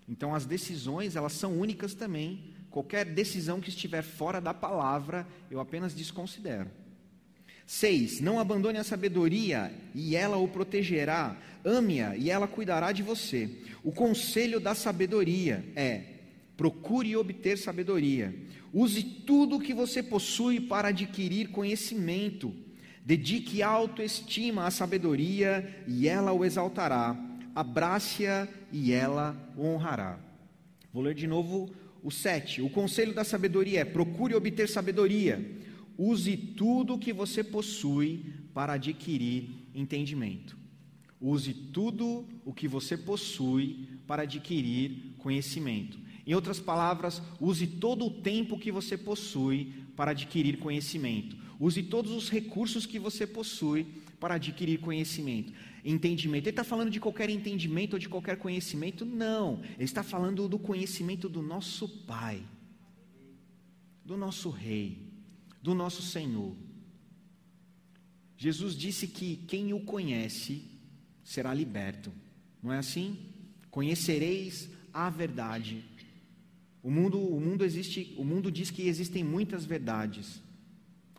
[0.06, 2.52] então as decisões, elas são únicas também.
[2.74, 6.68] Qualquer decisão que estiver fora da palavra, eu apenas desconsidero.
[7.64, 8.20] 6.
[8.20, 11.40] Não abandone a sabedoria, e ela o protegerá.
[11.64, 13.48] Ame-a, e ela cuidará de você.
[13.84, 16.02] O conselho da sabedoria é:
[16.56, 18.34] procure obter sabedoria.
[18.72, 22.52] Use tudo o que você possui para adquirir conhecimento.
[23.04, 27.16] Dedique autoestima à sabedoria, e ela o exaltará.
[27.54, 30.18] Abrace-a, e ela o honrará.
[30.92, 31.72] Vou ler de novo
[32.04, 35.58] o 7, o conselho da sabedoria é: procure obter sabedoria.
[35.96, 40.54] Use tudo o que você possui para adquirir entendimento.
[41.18, 45.98] Use tudo o que você possui para adquirir conhecimento.
[46.26, 51.36] Em outras palavras, use todo o tempo que você possui para adquirir conhecimento.
[51.58, 53.86] Use todos os recursos que você possui
[54.24, 55.52] para adquirir conhecimento
[55.84, 56.44] entendimento.
[56.44, 59.04] Ele está falando de qualquer entendimento ou de qualquer conhecimento?
[59.04, 59.60] Não.
[59.74, 62.42] Ele está falando do conhecimento do nosso Pai,
[64.02, 64.96] do nosso Rei,
[65.60, 66.56] do nosso Senhor.
[68.38, 70.70] Jesus disse que quem o conhece
[71.22, 72.10] será liberto.
[72.62, 73.18] Não é assim?
[73.70, 75.84] Conhecereis a verdade.
[76.82, 80.40] O mundo, o mundo existe, o mundo diz que existem muitas verdades.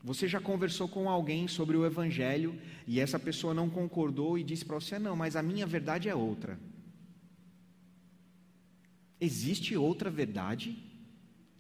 [0.06, 4.64] Você já conversou com alguém sobre o evangelho e essa pessoa não concordou e disse
[4.64, 6.58] para você: "Não, mas a minha verdade é outra".
[9.20, 10.78] Existe outra verdade?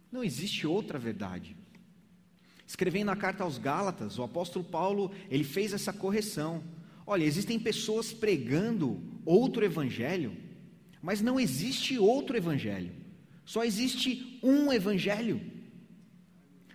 [0.09, 1.57] Não existe outra verdade.
[2.65, 6.63] Escrevendo a carta aos Gálatas, o apóstolo Paulo, ele fez essa correção.
[7.05, 10.45] Olha, existem pessoas pregando outro evangelho
[11.05, 12.91] mas não existe outro evangelho.
[13.45, 15.39] Só existe um evangelho.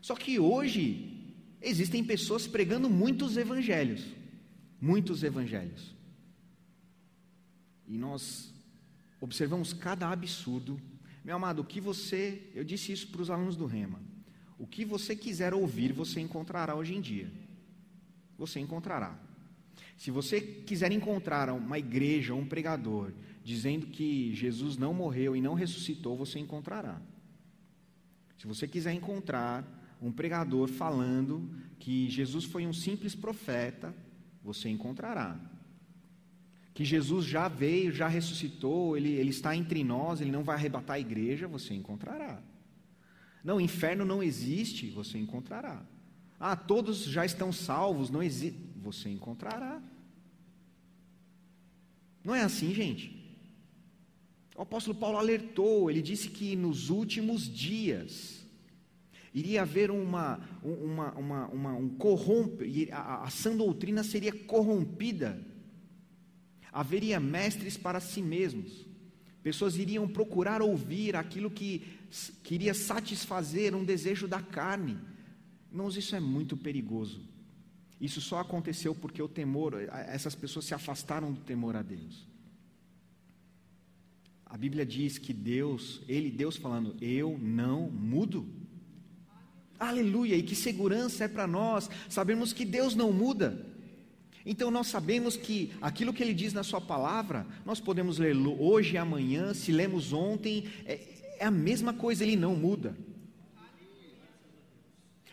[0.01, 1.09] Só que hoje
[1.61, 4.04] existem pessoas pregando muitos evangelhos.
[4.80, 5.94] Muitos evangelhos.
[7.86, 8.52] E nós
[9.20, 10.80] observamos cada absurdo.
[11.24, 14.00] Meu amado, o que você, eu disse isso para os alunos do Rema.
[14.58, 17.30] O que você quiser ouvir, você encontrará hoje em dia.
[18.38, 19.18] Você encontrará.
[19.96, 25.54] Se você quiser encontrar uma igreja, um pregador dizendo que Jesus não morreu e não
[25.54, 27.00] ressuscitou, você encontrará.
[28.38, 29.64] Se você quiser encontrar
[30.01, 33.94] um pregador falando que Jesus foi um simples profeta,
[34.42, 35.38] você encontrará.
[36.72, 40.96] Que Jesus já veio, já ressuscitou, ele, ele está entre nós, ele não vai arrebatar
[40.96, 42.42] a igreja, você encontrará.
[43.44, 45.82] Não, inferno não existe, você encontrará.
[46.38, 49.82] Ah, todos já estão salvos, não existe, você encontrará.
[52.24, 53.20] Não é assim, gente?
[54.57, 58.39] O apóstolo Paulo alertou, ele disse que nos últimos dias
[59.33, 65.41] iria haver uma, uma, uma, uma um corrompe, a, a sã doutrina seria corrompida,
[66.72, 68.87] haveria mestres para si mesmos,
[69.43, 71.83] pessoas iriam procurar ouvir aquilo que
[72.43, 74.99] queria satisfazer um desejo da carne.
[75.70, 77.22] Irmãos, isso é muito perigoso.
[78.01, 79.74] Isso só aconteceu porque o temor,
[80.09, 82.26] essas pessoas se afastaram do temor a Deus.
[84.45, 88.49] A Bíblia diz que Deus, ele, Deus falando, eu não mudo.
[89.81, 90.37] Aleluia!
[90.37, 93.66] E que segurança é para nós, sabemos que Deus não muda.
[94.45, 98.95] Então nós sabemos que aquilo que ele diz na sua palavra, nós podemos ler hoje
[98.95, 101.01] e amanhã, se lemos ontem, é,
[101.39, 102.95] é a mesma coisa, ele não muda.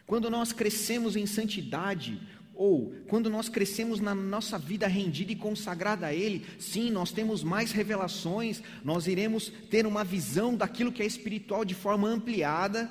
[0.05, 2.17] Quando nós crescemos em santidade,
[2.55, 7.43] ou quando nós crescemos na nossa vida rendida e consagrada a Ele, sim, nós temos
[7.43, 12.89] mais revelações, nós iremos ter uma visão daquilo que é espiritual de forma ampliada.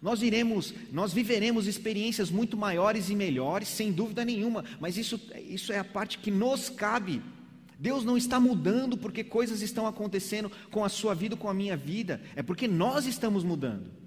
[0.00, 5.72] Nós iremos, nós viveremos experiências muito maiores e melhores, sem dúvida nenhuma, mas isso, isso
[5.72, 7.20] é a parte que nos cabe.
[7.78, 11.76] Deus não está mudando porque coisas estão acontecendo com a sua vida, com a minha
[11.76, 13.98] vida, é porque nós estamos mudando.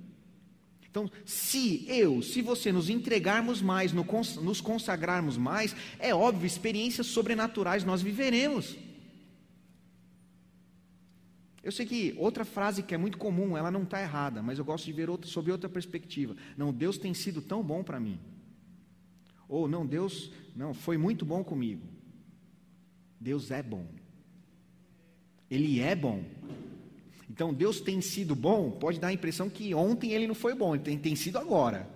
[0.89, 7.85] Então, se eu, se você nos entregarmos mais, nos consagrarmos mais, é óbvio, experiências sobrenaturais
[7.85, 8.75] nós viveremos.
[11.63, 14.65] Eu sei que outra frase que é muito comum, ela não está errada, mas eu
[14.65, 16.35] gosto de ver outra, sob outra perspectiva.
[16.57, 18.19] Não, Deus tem sido tão bom para mim.
[19.47, 21.85] Ou não, Deus não foi muito bom comigo.
[23.19, 23.85] Deus é bom.
[25.49, 26.23] Ele é bom.
[27.29, 30.73] Então, Deus tem sido bom, pode dar a impressão que ontem ele não foi bom,
[30.73, 31.87] ele tem, tem sido agora.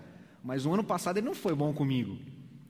[0.43, 2.19] Mas o ano passado ele não foi bom comigo.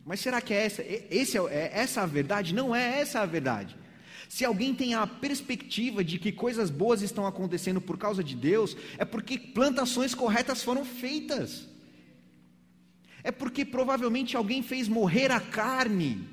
[0.05, 2.53] Mas será que é essa, esse é, é essa a verdade?
[2.53, 3.75] Não é essa a verdade.
[4.27, 8.75] Se alguém tem a perspectiva de que coisas boas estão acontecendo por causa de Deus,
[8.97, 11.67] é porque plantações corretas foram feitas.
[13.23, 16.27] É porque provavelmente alguém fez morrer a carne,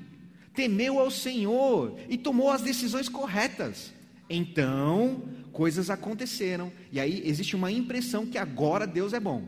[0.53, 3.91] temeu ao Senhor e tomou as decisões corretas.
[4.29, 9.47] Então, coisas aconteceram, e aí existe uma impressão que agora Deus é bom,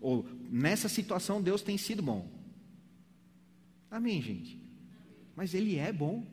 [0.00, 2.28] ou nessa situação Deus tem sido bom.
[3.90, 4.58] Amém, gente?
[5.36, 6.26] Mas Ele é bom.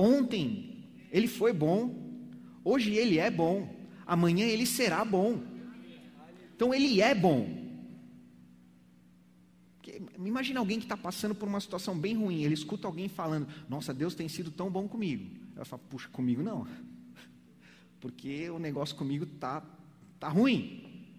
[0.00, 1.94] Ontem Ele foi bom,
[2.64, 3.68] hoje Ele é bom,
[4.06, 5.42] amanhã Ele será bom.
[6.56, 7.60] Então Ele é bom.
[10.18, 13.92] Imagina alguém que está passando por uma situação bem ruim, ele escuta alguém falando: Nossa,
[13.92, 15.36] Deus tem sido tão bom comigo.
[15.54, 16.66] Ela fala: Puxa, comigo não
[18.00, 19.62] porque o negócio comigo tá
[20.18, 21.12] tá ruim.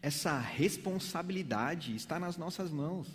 [0.00, 3.08] Essa responsabilidade está nas nossas mãos.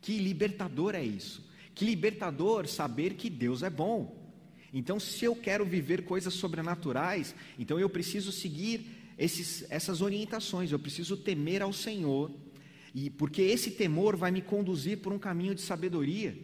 [0.00, 1.44] Que libertador é isso?
[1.76, 4.16] Que libertador saber que Deus é bom.
[4.72, 10.78] Então, se eu quero viver coisas sobrenaturais, então eu preciso seguir esses, essas orientações, eu
[10.78, 12.30] preciso temer ao Senhor,
[12.94, 16.38] e porque esse temor vai me conduzir por um caminho de sabedoria.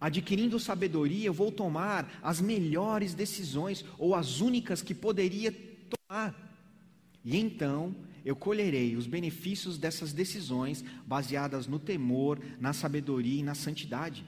[0.00, 5.52] Adquirindo sabedoria, eu vou tomar as melhores decisões, ou as únicas que poderia
[6.08, 6.34] tomar.
[7.22, 13.54] E então eu colherei os benefícios dessas decisões baseadas no temor, na sabedoria e na
[13.54, 14.24] santidade.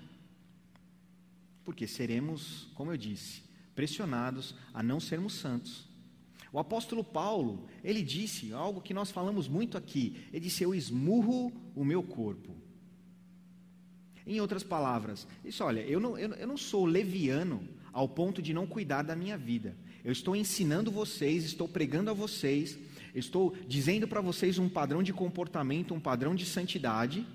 [1.64, 3.42] Porque seremos, como eu disse,
[3.74, 5.88] pressionados a não sermos santos.
[6.52, 10.24] O apóstolo Paulo, ele disse algo que nós falamos muito aqui.
[10.32, 12.54] Ele disse: Eu esmurro o meu corpo.
[14.26, 18.54] Em outras palavras, disse: Olha, eu não, eu, eu não sou leviano ao ponto de
[18.54, 19.76] não cuidar da minha vida.
[20.04, 22.78] Eu estou ensinando vocês, estou pregando a vocês,
[23.14, 27.26] estou dizendo para vocês um padrão de comportamento, um padrão de santidade.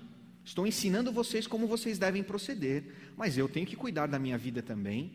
[0.44, 2.84] Estou ensinando vocês como vocês devem proceder,
[3.16, 5.12] mas eu tenho que cuidar da minha vida também.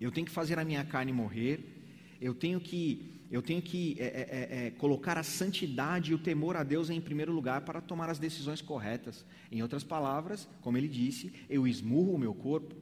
[0.00, 1.78] Eu tenho que fazer a minha carne morrer.
[2.20, 6.18] Eu tenho que, eu tenho que é, é, é, é, colocar a santidade e o
[6.18, 9.24] temor a Deus em primeiro lugar para tomar as decisões corretas.
[9.50, 12.74] Em outras palavras, como ele disse, eu esmurro o meu corpo,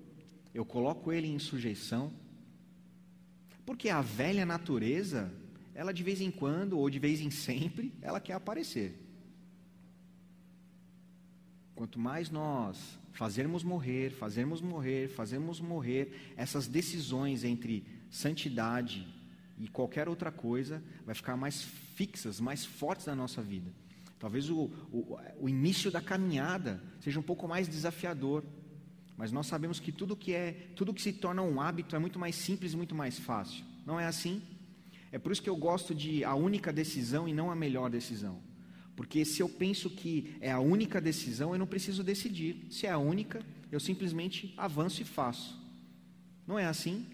[0.55, 2.13] eu coloco ele em sujeição.
[3.65, 5.33] Porque a velha natureza,
[5.77, 8.99] ela de vez em quando, ou de vez em sempre, ela quer aparecer.
[11.75, 19.07] Quanto mais nós fazermos morrer, fazermos morrer, fazermos morrer essas decisões entre santidade
[19.59, 21.61] e qualquer outra coisa, vai ficar mais
[21.95, 23.71] fixas, mais fortes na nossa vida.
[24.19, 28.43] Talvez o, o, o início da caminhada seja um pouco mais desafiador,
[29.15, 32.19] mas nós sabemos que tudo que é, tudo que se torna um hábito é muito
[32.19, 33.63] mais simples e muito mais fácil.
[33.85, 34.43] Não é assim?
[35.17, 38.39] É por isso que eu gosto de a única decisão e não a melhor decisão.
[38.95, 42.67] Porque se eu penso que é a única decisão, eu não preciso decidir.
[42.71, 43.43] Se é a única,
[43.73, 45.59] eu simplesmente avanço e faço.
[46.47, 47.07] Não é assim?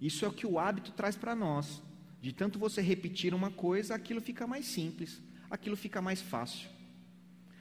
[0.00, 1.80] Isso é o que o hábito traz para nós.
[2.20, 6.68] De tanto você repetir uma coisa, aquilo fica mais simples, aquilo fica mais fácil.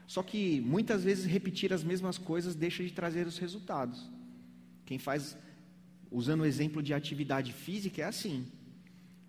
[0.07, 4.09] Só que muitas vezes repetir as mesmas coisas deixa de trazer os resultados.
[4.87, 5.37] Quem faz,
[6.09, 8.47] usando o exemplo de atividade física, é assim.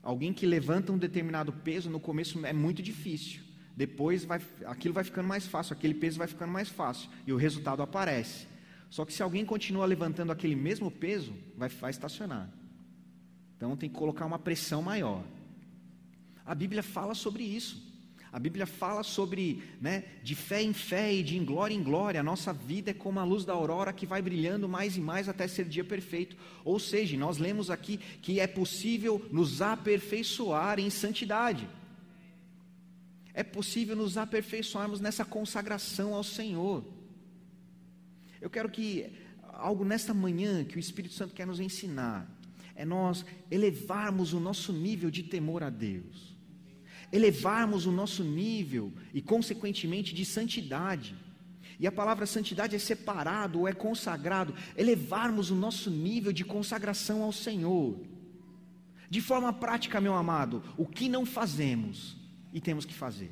[0.09, 3.43] Alguém que levanta um determinado peso no começo é muito difícil.
[3.77, 7.37] Depois vai, aquilo vai ficando mais fácil, aquele peso vai ficando mais fácil e o
[7.37, 8.47] resultado aparece.
[8.89, 12.49] Só que se alguém continua levantando aquele mesmo peso, vai, vai estacionar.
[13.55, 15.23] Então tem que colocar uma pressão maior.
[16.43, 17.88] A Bíblia fala sobre isso.
[18.33, 22.21] A Bíblia fala sobre, né, de fé em fé e de glória em glória.
[22.21, 25.29] A nossa vida é como a luz da aurora que vai brilhando mais e mais
[25.29, 26.37] até ser dia perfeito.
[26.65, 31.69] Ou seja, nós lemos aqui que é possível nos aperfeiçoar em santidade
[33.39, 36.85] é possível nos aperfeiçoarmos nessa consagração ao Senhor.
[38.41, 39.13] Eu quero que
[39.53, 42.29] algo nesta manhã que o Espírito Santo quer nos ensinar
[42.75, 46.37] é nós elevarmos o nosso nível de temor a Deus,
[47.13, 51.15] elevarmos o nosso nível e, consequentemente, de santidade.
[51.81, 57.23] E a palavra santidade é separado ou é consagrado, elevarmos o nosso nível de consagração
[57.23, 58.01] ao Senhor.
[59.09, 62.17] De forma prática, meu amado, o que não fazemos
[62.53, 63.31] e temos que fazer.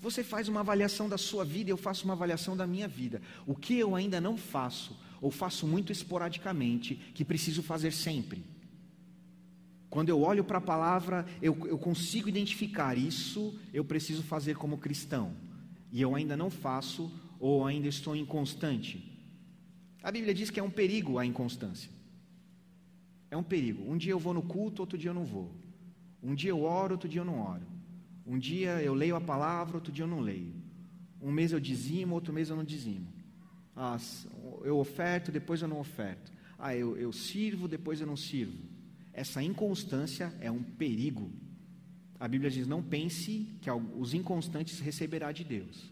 [0.00, 3.22] Você faz uma avaliação da sua vida, eu faço uma avaliação da minha vida.
[3.46, 8.42] O que eu ainda não faço, ou faço muito esporadicamente, que preciso fazer sempre.
[9.92, 14.78] Quando eu olho para a palavra, eu, eu consigo identificar isso, eu preciso fazer como
[14.78, 15.34] cristão.
[15.92, 19.04] E eu ainda não faço, ou ainda estou inconstante.
[20.02, 21.90] A Bíblia diz que é um perigo a inconstância.
[23.30, 23.84] É um perigo.
[23.86, 25.54] Um dia eu vou no culto, outro dia eu não vou.
[26.22, 27.66] Um dia eu oro, outro dia eu não oro.
[28.26, 30.54] Um dia eu leio a palavra, outro dia eu não leio.
[31.20, 33.08] Um mês eu dizimo, outro mês eu não dizimo.
[33.76, 33.98] Ah,
[34.64, 36.32] eu oferto, depois eu não oferto.
[36.58, 38.71] Ah, eu, eu sirvo, depois eu não sirvo.
[39.12, 41.30] Essa inconstância é um perigo.
[42.18, 45.90] A Bíblia diz: não pense que os inconstantes receberá de Deus.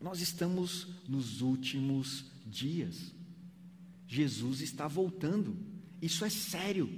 [0.00, 3.12] Nós estamos nos últimos dias.
[4.06, 5.56] Jesus está voltando.
[6.00, 6.88] Isso é sério.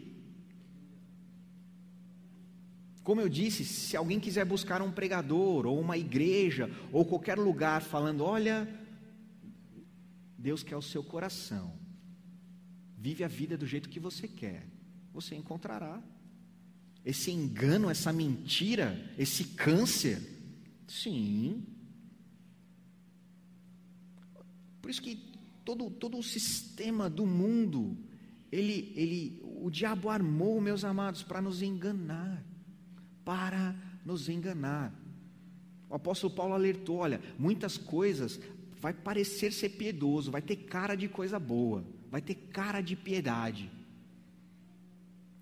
[3.03, 7.83] Como eu disse, se alguém quiser buscar um pregador, ou uma igreja, ou qualquer lugar
[7.83, 8.69] falando: olha,
[10.39, 11.73] Deus quer o seu coração,
[13.01, 14.67] vive a vida do jeito que você quer,
[15.13, 16.03] você encontrará.
[17.05, 20.21] Esse engano, essa mentira, esse câncer,
[20.87, 21.65] sim.
[24.83, 25.17] Por isso que
[25.65, 27.97] todo, todo o sistema do mundo,
[28.53, 32.45] ele, ele, o diabo armou, meus amados, para nos enganar
[33.31, 34.93] para nos enganar.
[35.89, 38.41] O apóstolo Paulo alertou: olha, muitas coisas
[38.81, 43.71] vai parecer ser piedoso, vai ter cara de coisa boa, vai ter cara de piedade.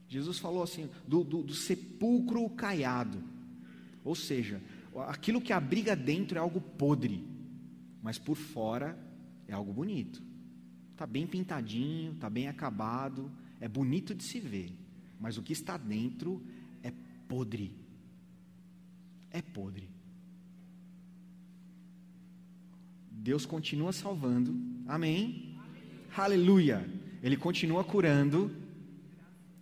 [0.08, 3.22] Jesus falou assim: do, do, do sepulcro caiado,
[4.04, 4.60] ou seja,
[5.06, 7.24] aquilo que abriga dentro é algo podre,
[8.02, 8.98] mas por fora
[9.46, 10.22] é algo bonito.
[10.92, 14.72] Está bem pintadinho, está bem acabado, é bonito de se ver,
[15.20, 16.42] mas o que está dentro
[17.28, 17.70] podre.
[19.30, 19.88] É podre.
[23.10, 24.56] Deus continua salvando.
[24.86, 25.47] Amém?
[26.16, 26.88] Aleluia.
[27.22, 28.50] Ele continua curando.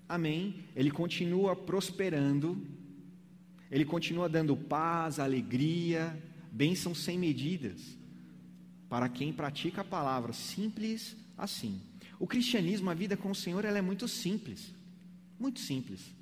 [0.09, 0.64] Amém.
[0.74, 2.66] Ele continua prosperando.
[3.70, 6.16] Ele continua dando paz, alegria,
[6.53, 7.97] bênçãos sem medidas
[8.88, 11.80] para quem pratica a palavra, simples assim.
[12.18, 14.74] O cristianismo, a vida com o Senhor, ela é muito simples.
[15.38, 16.14] Muito simples.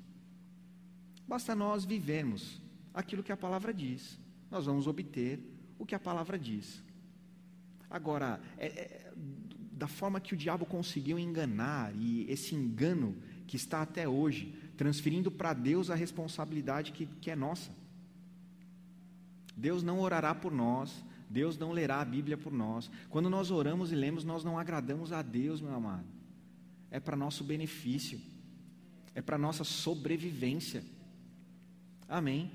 [1.27, 2.59] Basta nós vivermos
[2.93, 4.19] aquilo que a palavra diz.
[4.51, 5.39] Nós vamos obter
[5.79, 6.83] o que a palavra diz.
[7.89, 9.13] Agora, é, é,
[9.75, 13.15] da forma que o diabo conseguiu enganar, e esse engano
[13.45, 17.71] que está até hoje, transferindo para Deus a responsabilidade que, que é nossa.
[19.55, 22.89] Deus não orará por nós, Deus não lerá a Bíblia por nós.
[23.09, 26.05] Quando nós oramos e lemos, nós não agradamos a Deus, meu amado.
[26.89, 28.19] É para nosso benefício,
[29.13, 30.83] é para nossa sobrevivência.
[32.07, 32.51] Amém.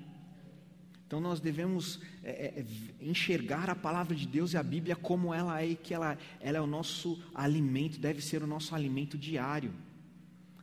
[1.11, 2.67] Então nós devemos é, é,
[3.01, 6.61] enxergar a palavra de Deus e a Bíblia como ela é, que ela, ela é
[6.61, 9.75] o nosso alimento, deve ser o nosso alimento diário.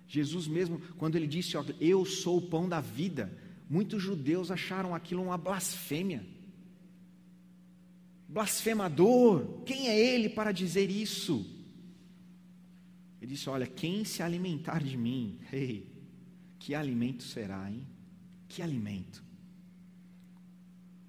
[0.07, 3.29] Jesus mesmo, quando ele disse, ó, eu sou o pão da vida,
[3.69, 6.25] muitos judeus acharam aquilo uma blasfêmia.
[8.29, 11.45] Blasfemador, quem é ele para dizer isso?
[13.21, 15.91] Ele disse: Olha, quem se alimentar de mim, ei,
[16.57, 17.85] que alimento será, hein?
[18.47, 19.26] Que alimento.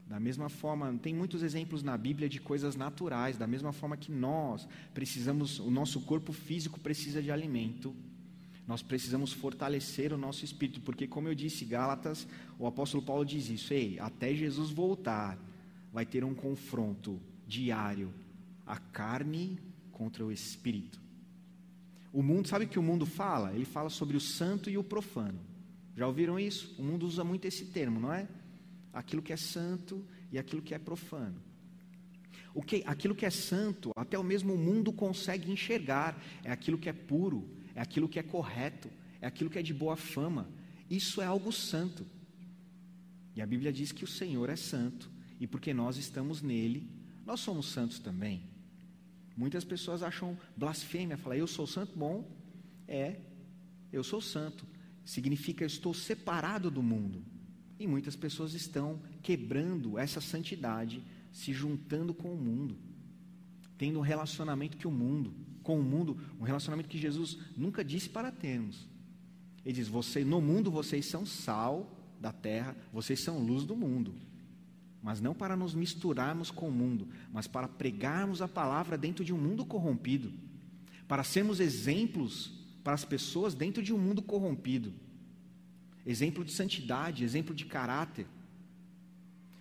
[0.08, 4.10] Da mesma forma, tem muitos exemplos na Bíblia de coisas naturais, da mesma forma que
[4.10, 7.94] nós precisamos, o nosso corpo físico precisa de alimento,
[8.66, 12.26] nós precisamos fortalecer o nosso espírito, porque, como eu disse, Gálatas,
[12.58, 15.38] o apóstolo Paulo diz isso, ei, até Jesus voltar,
[15.92, 18.12] vai ter um confronto diário,
[18.66, 19.58] a carne
[19.92, 20.98] contra o espírito.
[22.14, 23.52] O mundo, sabe o que o mundo fala?
[23.52, 25.38] Ele fala sobre o santo e o profano.
[25.94, 26.74] Já ouviram isso?
[26.78, 28.26] O mundo usa muito esse termo, não é?
[28.92, 31.42] Aquilo que é santo e aquilo que é profano.
[32.54, 36.88] O que, aquilo que é santo, até o mesmo mundo consegue enxergar, é aquilo que
[36.88, 40.48] é puro, é aquilo que é correto, é aquilo que é de boa fama.
[40.90, 42.06] Isso é algo santo.
[43.36, 46.90] E a Bíblia diz que o Senhor é santo e porque nós estamos nele,
[47.24, 48.42] nós somos santos também.
[49.36, 52.28] Muitas pessoas acham blasfêmia, falar eu sou santo, bom,
[52.88, 53.20] é,
[53.92, 54.66] eu sou santo.
[55.04, 57.22] Significa eu estou separado do mundo.
[57.78, 61.02] E muitas pessoas estão quebrando essa santidade,
[61.32, 62.76] se juntando com o mundo,
[63.76, 68.08] tendo um relacionamento que o mundo, com o mundo, um relacionamento que Jesus nunca disse
[68.08, 68.88] para termos.
[69.64, 74.14] Ele diz: você, no mundo vocês são sal da terra, vocês são luz do mundo
[75.02, 79.32] mas não para nos misturarmos com o mundo, mas para pregarmos a palavra dentro de
[79.32, 80.32] um mundo corrompido,
[81.06, 82.52] para sermos exemplos
[82.82, 84.92] para as pessoas dentro de um mundo corrompido.
[86.08, 88.26] Exemplo de santidade, exemplo de caráter.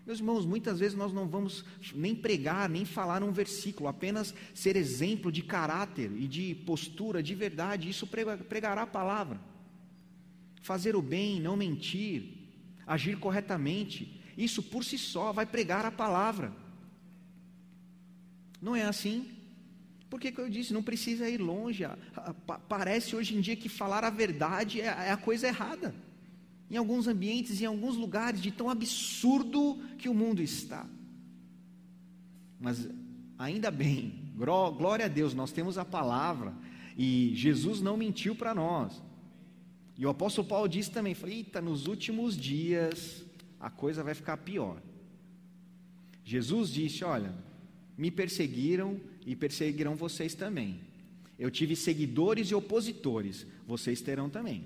[0.05, 4.77] Meus irmãos, muitas vezes nós não vamos nem pregar, nem falar um versículo, apenas ser
[4.77, 9.41] exemplo de caráter e de postura de verdade, isso pregará a palavra.
[10.61, 12.23] Fazer o bem, não mentir,
[12.85, 16.53] agir corretamente, isso por si só vai pregar a palavra.
[18.61, 19.37] Não é assim?
[20.09, 20.73] Por que, que eu disse?
[20.73, 21.83] Não precisa ir longe.
[22.69, 26.06] Parece hoje em dia que falar a verdade é, é a coisa errada.
[26.69, 30.85] Em alguns ambientes, em alguns lugares, de tão absurdo que o mundo está.
[32.59, 32.89] Mas
[33.37, 36.53] ainda bem, glória a Deus, nós temos a palavra
[36.97, 39.01] e Jesus não mentiu para nós.
[39.97, 43.25] E o apóstolo Paulo disse também: Eita, nos últimos dias
[43.59, 44.81] a coisa vai ficar pior.
[46.23, 47.33] Jesus disse: Olha,
[47.97, 50.81] me perseguiram e perseguirão vocês também.
[51.37, 54.65] Eu tive seguidores e opositores, vocês terão também.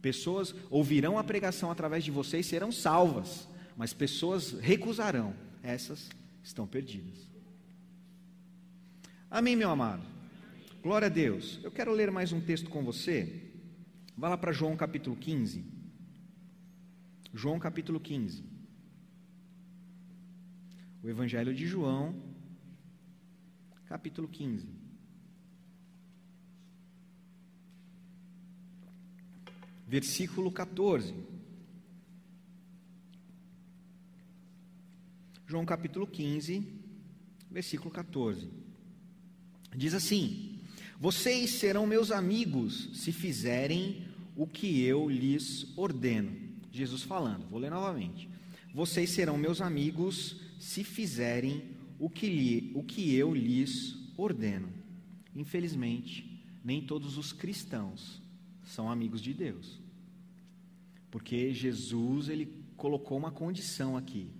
[0.00, 6.08] Pessoas ouvirão a pregação através de vocês, serão salvas, mas pessoas recusarão, essas
[6.42, 7.28] estão perdidas.
[9.30, 10.02] Amém, meu amado?
[10.82, 11.60] Glória a Deus.
[11.62, 13.50] Eu quero ler mais um texto com você.
[14.16, 15.64] Vá lá para João capítulo 15.
[17.34, 18.42] João capítulo 15.
[21.02, 22.14] O Evangelho de João,
[23.86, 24.87] capítulo 15.
[29.88, 31.14] Versículo 14.
[35.46, 36.62] João capítulo 15,
[37.50, 38.50] versículo 14.
[39.74, 40.58] Diz assim:
[41.00, 46.36] Vocês serão meus amigos se fizerem o que eu lhes ordeno.
[46.70, 48.28] Jesus falando, vou ler novamente.
[48.74, 51.64] Vocês serão meus amigos se fizerem
[51.98, 54.68] o que, lhe, o que eu lhes ordeno.
[55.34, 58.27] Infelizmente, nem todos os cristãos
[58.68, 59.80] são amigos de Deus.
[61.10, 64.30] Porque Jesus ele colocou uma condição aqui: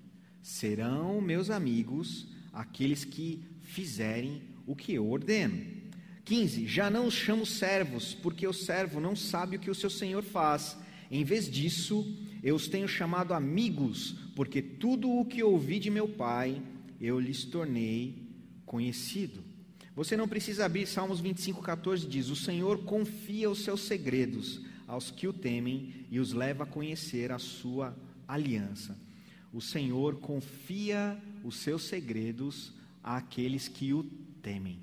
[0.43, 5.79] serão meus amigos aqueles que fizerem o que eu ordeno.
[6.25, 6.67] 15.
[6.67, 10.23] Já não os chamo servos, porque o servo não sabe o que o seu senhor
[10.23, 10.77] faz.
[11.11, 12.07] Em vez disso,
[12.43, 16.63] eu os tenho chamado amigos, porque tudo o que ouvi de meu pai,
[17.01, 18.29] eu lhes tornei
[18.67, 19.43] conhecido.
[19.99, 25.11] Você não precisa abrir Salmos 25, 14, diz: O Senhor confia os seus segredos aos
[25.11, 27.97] que o temem e os leva a conhecer a sua
[28.29, 28.97] aliança.
[29.53, 32.73] O Senhor confia os seus segredos
[33.03, 34.05] àqueles que o
[34.41, 34.79] temem.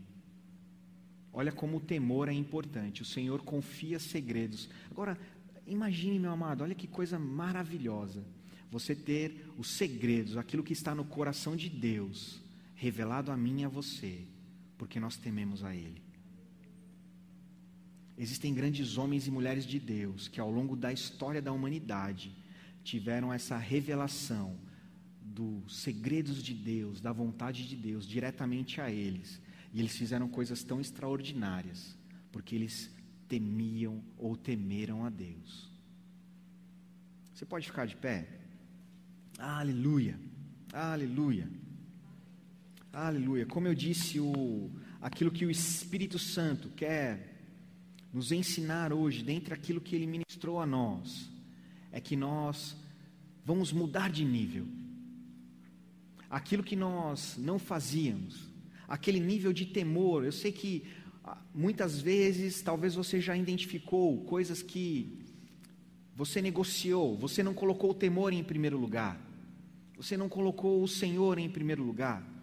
[1.31, 3.01] Olha como o temor é importante.
[3.01, 4.69] O Senhor confia segredos.
[4.91, 5.17] Agora,
[5.65, 8.21] imagine, meu amado, olha que coisa maravilhosa.
[8.69, 12.41] Você ter os segredos, aquilo que está no coração de Deus,
[12.75, 14.25] revelado a mim e a você,
[14.77, 16.01] porque nós tememos a Ele.
[18.17, 22.31] Existem grandes homens e mulheres de Deus que, ao longo da história da humanidade,
[22.83, 24.57] tiveram essa revelação
[25.21, 29.41] dos segredos de Deus, da vontade de Deus, diretamente a eles.
[29.73, 31.97] E eles fizeram coisas tão extraordinárias,
[32.31, 32.89] porque eles
[33.27, 35.69] temiam ou temeram a Deus.
[37.33, 38.29] Você pode ficar de pé?
[39.37, 40.17] Aleluia,
[40.71, 41.49] aleluia,
[42.95, 43.45] aleluia.
[43.45, 44.71] Como eu disse, o,
[45.01, 47.35] aquilo que o Espírito Santo quer
[48.13, 51.29] nos ensinar hoje, dentre aquilo que ele ministrou a nós,
[51.91, 52.77] é que nós
[53.43, 54.65] vamos mudar de nível.
[56.29, 58.47] Aquilo que nós não fazíamos,
[58.87, 60.23] aquele nível de temor.
[60.23, 60.85] Eu sei que
[61.23, 65.19] ah, muitas vezes, talvez você já identificou coisas que
[66.15, 69.19] você negociou, você não colocou o temor em primeiro lugar,
[69.97, 72.34] você não colocou o Senhor em primeiro lugar.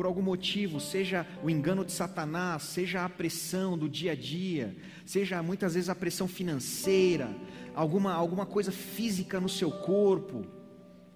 [0.00, 4.74] Por algum motivo, seja o engano de Satanás, seja a pressão do dia a dia,
[5.04, 7.28] seja muitas vezes a pressão financeira,
[7.74, 10.46] alguma, alguma coisa física no seu corpo.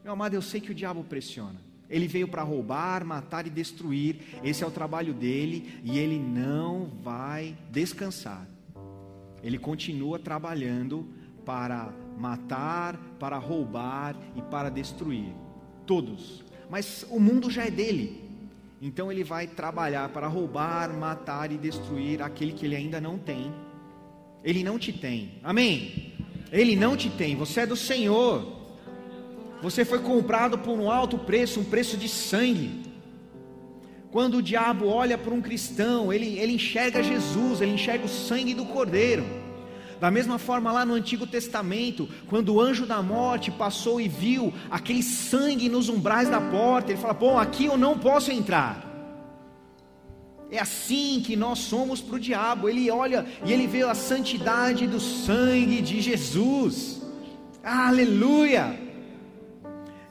[0.03, 1.59] Meu amado, eu sei que o diabo pressiona.
[1.89, 4.19] Ele veio para roubar, matar e destruir.
[4.43, 8.47] Esse é o trabalho dele e ele não vai descansar.
[9.43, 11.09] Ele continua trabalhando
[11.43, 15.33] para matar, para roubar e para destruir.
[15.87, 16.45] Todos.
[16.69, 18.24] Mas o mundo já é dele.
[18.85, 23.51] Então ele vai trabalhar para roubar, matar e destruir aquele que ele ainda não tem.
[24.45, 25.39] Ele não te tem.
[25.43, 26.13] Amém?
[26.53, 27.35] Ele não te tem.
[27.35, 28.47] Você é do Senhor.
[29.63, 32.83] Você foi comprado por um alto preço, um preço de sangue.
[34.13, 38.53] Quando o diabo olha para um cristão, ele, ele enxerga Jesus, ele enxerga o sangue
[38.53, 39.25] do Cordeiro.
[40.01, 44.53] Da mesma forma, lá no Antigo Testamento, quando o anjo da morte passou e viu
[44.71, 48.93] aquele sangue nos umbrais da porta, ele fala: Bom, aqui eu não posso entrar.
[50.51, 52.69] É assim que nós somos para o diabo.
[52.69, 57.03] Ele olha e ele vê a santidade do sangue de Jesus.
[57.63, 58.79] Aleluia!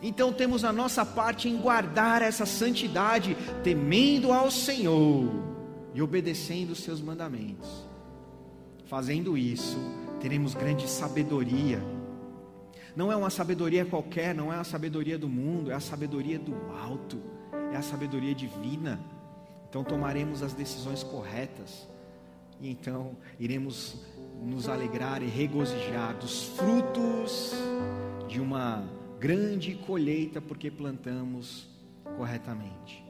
[0.01, 5.31] Então temos a nossa parte em guardar essa santidade, temendo ao Senhor
[5.93, 7.92] e obedecendo os seus mandamentos.
[8.93, 9.79] Fazendo isso,
[10.21, 11.81] teremos grande sabedoria.
[12.95, 16.53] Não é uma sabedoria qualquer, não é a sabedoria do mundo, é a sabedoria do
[16.79, 17.19] alto,
[17.71, 18.99] é a sabedoria divina.
[19.67, 21.89] Então tomaremos as decisões corretas.
[22.61, 23.95] E então iremos
[24.39, 27.51] nos alegrar e regozijar dos frutos
[28.27, 28.87] de uma
[29.19, 31.67] grande colheita porque plantamos
[32.15, 33.02] corretamente.